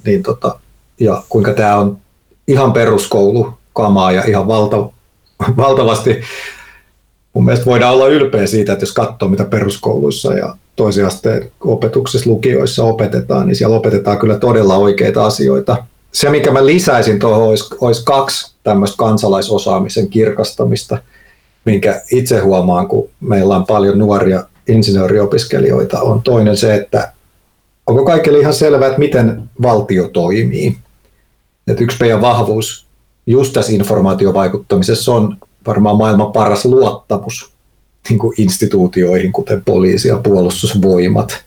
[0.05, 0.59] niin tota,
[1.01, 1.99] ja kuinka tämä on
[2.49, 4.91] ihan peruskoulu kamaa ja ihan valta,
[5.57, 6.21] valtavasti
[7.33, 12.31] mun mielestä voidaan olla ylpeä siitä, että jos katsoo mitä peruskouluissa ja toisen asteen opetuksessa,
[12.31, 15.85] lukioissa opetetaan, niin siellä opetetaan kyllä todella oikeita asioita.
[16.13, 20.99] Se, mikä mä lisäisin tuohon, olisi, olisi kaksi tämmöistä kansalaisosaamisen kirkastamista,
[21.65, 27.13] minkä itse huomaan, kun meillä on paljon nuoria insinööriopiskelijoita, on toinen se, että
[27.87, 30.77] onko kaikille ihan selvää, että miten valtio toimii.
[31.67, 32.87] Että yksi meidän vahvuus
[33.27, 37.53] just tässä informaatiovaikuttamisessa on varmaan maailman paras luottamus
[38.09, 41.45] niin kuin instituutioihin, kuten poliisi ja puolustusvoimat.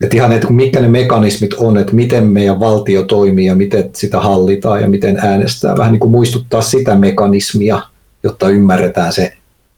[0.00, 4.20] Että ihan, että mitkä ne mekanismit on, että miten meidän valtio toimii ja miten sitä
[4.20, 5.76] hallitaan ja miten äänestää.
[5.76, 7.82] Vähän niin kuin muistuttaa sitä mekanismia,
[8.22, 9.32] jotta ymmärretään se,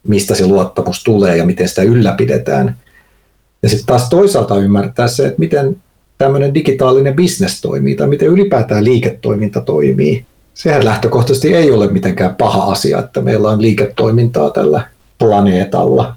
[0.08, 2.76] mistä se luottamus tulee ja miten sitä ylläpidetään.
[3.62, 5.76] Ja sitten taas toisaalta ymmärtää se, että miten
[6.18, 12.72] tämmöinen digitaalinen bisnes toimii tai miten ylipäätään liiketoiminta toimii sehän lähtökohtaisesti ei ole mitenkään paha
[12.72, 14.86] asia, että meillä on liiketoimintaa tällä
[15.18, 16.16] planeetalla,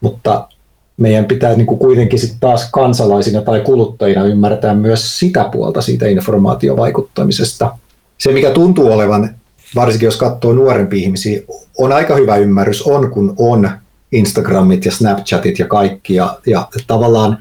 [0.00, 0.48] mutta
[0.96, 6.06] meidän pitää niin kuin kuitenkin sitten taas kansalaisina tai kuluttajina ymmärtää myös sitä puolta siitä
[6.06, 7.78] informaatiovaikuttamisesta.
[8.18, 9.34] Se, mikä tuntuu olevan,
[9.74, 11.40] varsinkin jos katsoo nuorempia ihmisiä,
[11.78, 13.70] on aika hyvä ymmärrys, on kun on
[14.12, 17.38] Instagramit ja Snapchatit ja kaikki, ja, ja tavallaan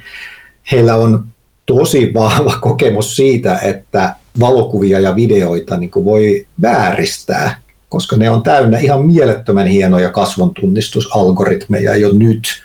[0.72, 1.26] heillä on
[1.66, 8.44] tosi vahva kokemus siitä, että valokuvia ja videoita niin kuin voi vääristää, koska ne on
[8.44, 12.64] täynnä ihan mielettömän hienoja kasvontunnistusalgoritmeja jo nyt.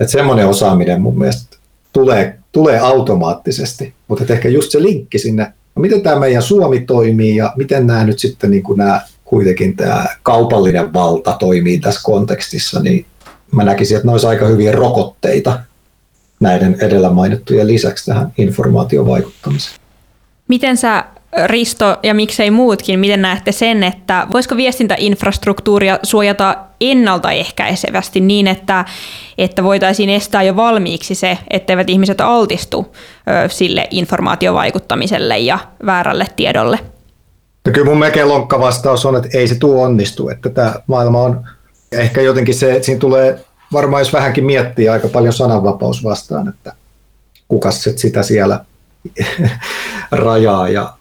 [0.00, 1.56] Että semmoinen osaaminen mun mielestä
[1.92, 7.36] tulee, tulee automaattisesti, mutta ehkä just se linkki sinne, no miten tämä meidän Suomi toimii
[7.36, 12.80] ja miten nämä nyt sitten niin kuin nämä kuitenkin tämä kaupallinen valta toimii tässä kontekstissa,
[12.80, 13.06] niin
[13.52, 15.60] mä näkisin, että ne olisi aika hyviä rokotteita
[16.40, 19.78] näiden edellä mainittujen lisäksi tähän informaatiovaikuttamiseen.
[20.48, 21.04] Miten sä
[21.46, 28.84] Risto ja miksei muutkin, miten näette sen, että voisiko viestintäinfrastruktuuria suojata ennaltaehkäisevästi niin, että,
[29.38, 32.96] että voitaisiin estää jo valmiiksi se, etteivät ihmiset altistu
[33.48, 36.78] sille informaatiovaikuttamiselle ja väärälle tiedolle?
[37.66, 41.22] No kyllä mun melkein lonkka vastaus on, että ei se tuo onnistu, että tämä maailma
[41.22, 41.44] on
[41.92, 43.40] ehkä jotenkin se, että siinä tulee
[43.72, 46.72] varmaan jos vähänkin miettiä aika paljon sananvapaus vastaan, että
[47.48, 48.64] kuka sitä siellä
[50.10, 50.92] rajaa ja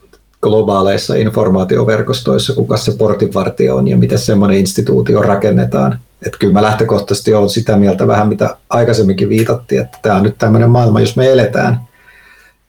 [0.47, 5.99] globaaleissa informaatioverkostoissa, kuka se portinvartija on ja miten semmoinen instituutio rakennetaan.
[6.25, 10.37] Että kyllä mä lähtökohtaisesti olen sitä mieltä vähän, mitä aikaisemminkin viitattiin, että tämä on nyt
[10.37, 11.79] tämmöinen maailma, jos me eletään,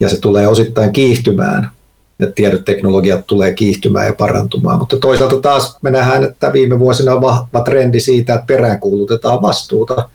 [0.00, 1.70] ja se tulee osittain kiihtymään,
[2.18, 4.78] ja tiedoteknologiat tulee kiihtymään ja parantumaan.
[4.78, 10.08] Mutta toisaalta taas me nähdään, että viime vuosina on vahva trendi siitä, että peräänkuulutetaan vastuuta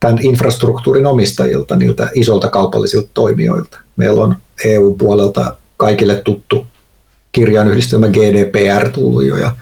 [0.00, 3.78] tämän infrastruktuurin omistajilta, niiltä isolta kaupallisilta toimijoilta.
[3.96, 6.66] Meillä on EU-puolelta kaikille tuttu
[7.36, 9.52] kirjainyhdistelmä GDPR tullut jo, ja,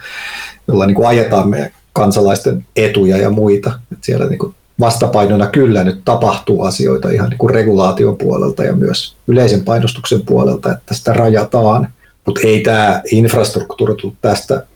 [0.69, 3.73] jolla niin kuin ajetaan meidän kansalaisten etuja ja muita.
[3.93, 8.77] Et siellä niin kuin vastapainona kyllä nyt tapahtuu asioita ihan niin kuin regulaation puolelta ja
[8.77, 11.89] myös yleisen painostuksen puolelta, että sitä rajataan.
[12.27, 14.67] Mutta ei tämä infrastruktuuri tule tästä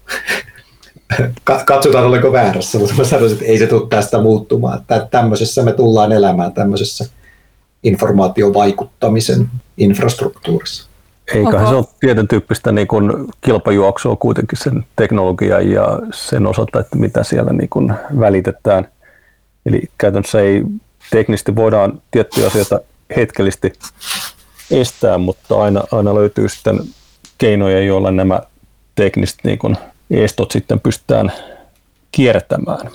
[1.66, 4.78] katsotaan olenko väärässä, mutta mä sanoisin, että ei se tule tästä muuttumaan.
[4.78, 7.04] Että tämmöisessä me tullaan elämään tämmöisessä
[7.82, 10.87] informaatiovaikuttamisen infrastruktuurissa.
[11.34, 11.66] Eiköhän okay.
[11.66, 17.24] se ole tietyn tyyppistä niin kuin kilpajuoksua kuitenkin sen teknologian ja sen osalta, että mitä
[17.24, 18.88] siellä niin kuin välitetään.
[19.66, 20.64] Eli käytännössä ei
[21.10, 22.80] teknisesti voidaan tiettyjä asioita
[23.16, 23.72] hetkellisesti
[24.70, 26.80] estää, mutta aina, aina löytyy sitten
[27.38, 28.40] keinoja, joilla nämä
[28.94, 29.76] tekniset niin kuin
[30.10, 31.32] estot sitten pystytään
[32.12, 32.90] kiertämään?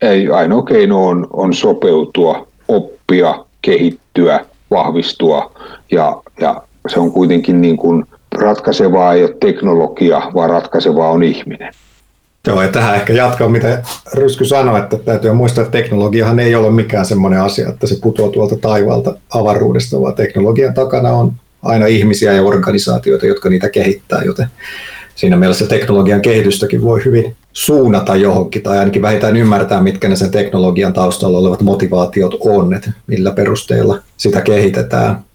[0.00, 5.52] Ei, ainoa keino on, on sopeutua, oppia, kehittyä, vahvistua
[5.90, 11.72] ja, ja se on kuitenkin niin kuin ratkaisevaa ei ole teknologia, vaan ratkaisevaa on ihminen.
[12.46, 13.82] Joo, ja tähän ehkä jatkaa, mitä
[14.14, 18.30] Rysky sanoi, että täytyy muistaa, että teknologiahan ei ole mikään semmoinen asia, että se putoaa
[18.30, 21.32] tuolta taivaalta avaruudesta, vaan teknologian takana on
[21.62, 24.46] aina ihmisiä ja organisaatioita, jotka niitä kehittää, joten
[25.14, 30.30] siinä mielessä teknologian kehitystäkin voi hyvin suunnata johonkin tai ainakin vähintään ymmärtää, mitkä ne sen
[30.30, 35.27] teknologian taustalla olevat motivaatiot on, että millä perusteella sitä kehitetään.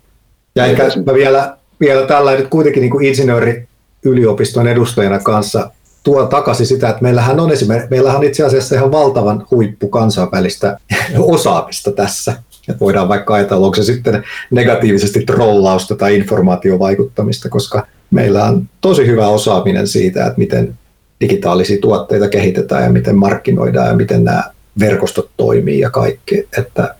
[0.55, 3.67] Ja ehkä mä vielä, vielä tällainen kuitenkin niin kuin insinööri
[4.03, 5.71] yliopiston edustajana kanssa
[6.03, 10.77] tuon takaisin sitä, että meillähän on esimerkiksi, meillähän on itse asiassa ihan valtavan huippu kansainvälistä
[11.17, 12.33] osaamista tässä.
[12.69, 19.07] Että voidaan vaikka ajatella, onko se sitten negatiivisesti trollausta tai informaatiovaikuttamista, koska meillä on tosi
[19.07, 20.77] hyvä osaaminen siitä, että miten
[21.21, 24.43] digitaalisia tuotteita kehitetään ja miten markkinoidaan ja miten nämä
[24.79, 26.47] verkostot toimii ja kaikki.
[26.57, 26.95] Että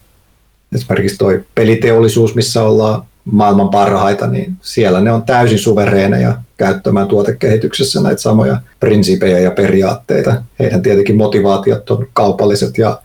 [0.76, 8.02] esimerkiksi tuo peliteollisuus, missä ollaan maailman parhaita, niin siellä ne on täysin suvereeneja käyttämään tuotekehityksessä
[8.02, 10.42] näitä samoja prinsipejä ja periaatteita.
[10.60, 13.00] Heidän tietenkin motivaatiot on kaupalliset ja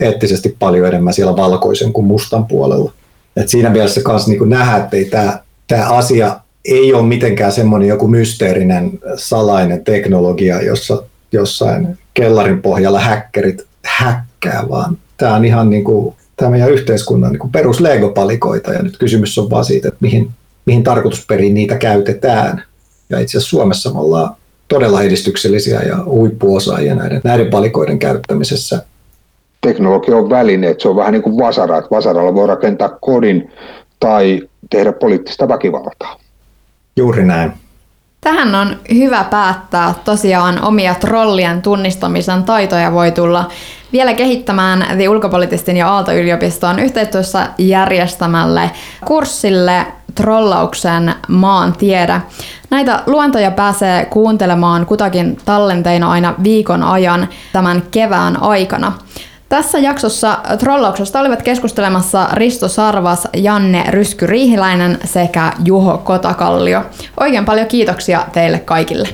[0.00, 2.92] eettisesti paljon enemmän siellä valkoisen kuin mustan puolella.
[3.36, 8.08] Et siinä mielessä myös niin nähdä, että tämä, tämä asia ei ole mitenkään semmoinen joku
[8.08, 11.02] mysteerinen salainen teknologia, jossa
[11.32, 17.52] jossain kellarin pohjalla häkkerit häkkää, vaan tämä on ihan niin kuin tämä meidän yhteiskunnan niin
[17.52, 20.30] perus Lego-palikoita ja nyt kysymys on vaan siitä, että mihin,
[20.66, 22.62] mihin tarkoitusperiin niitä käytetään.
[23.10, 24.36] Ja itse asiassa Suomessa me ollaan
[24.68, 28.82] todella edistyksellisiä ja huippuosaajia näiden, näiden palikoiden käyttämisessä.
[29.60, 33.52] Teknologia on väline, että se on vähän niin kuin vasara, että vasaralla voi rakentaa kodin
[34.00, 36.18] tai tehdä poliittista väkivaltaa.
[36.96, 37.52] Juuri näin.
[38.20, 39.94] Tähän on hyvä päättää.
[40.04, 43.50] Tosiaan omia trollien tunnistamisen taitoja voi tulla
[43.96, 48.70] vielä kehittämään The Ulkopolitistin ja Aalto-yliopiston yhteistyössä järjestämälle
[49.04, 52.20] kurssille trollauksen maantiede.
[52.70, 58.92] Näitä luentoja pääsee kuuntelemaan kutakin tallenteina aina viikon ajan tämän kevään aikana.
[59.48, 66.82] Tässä jaksossa trollauksesta olivat keskustelemassa Risto Sarvas, Janne Rysky-Riihiläinen sekä Juho Kotakallio.
[67.20, 69.08] Oikein paljon kiitoksia teille kaikille.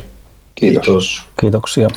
[0.54, 1.22] Kiitos.
[1.40, 1.88] Kiitoksia.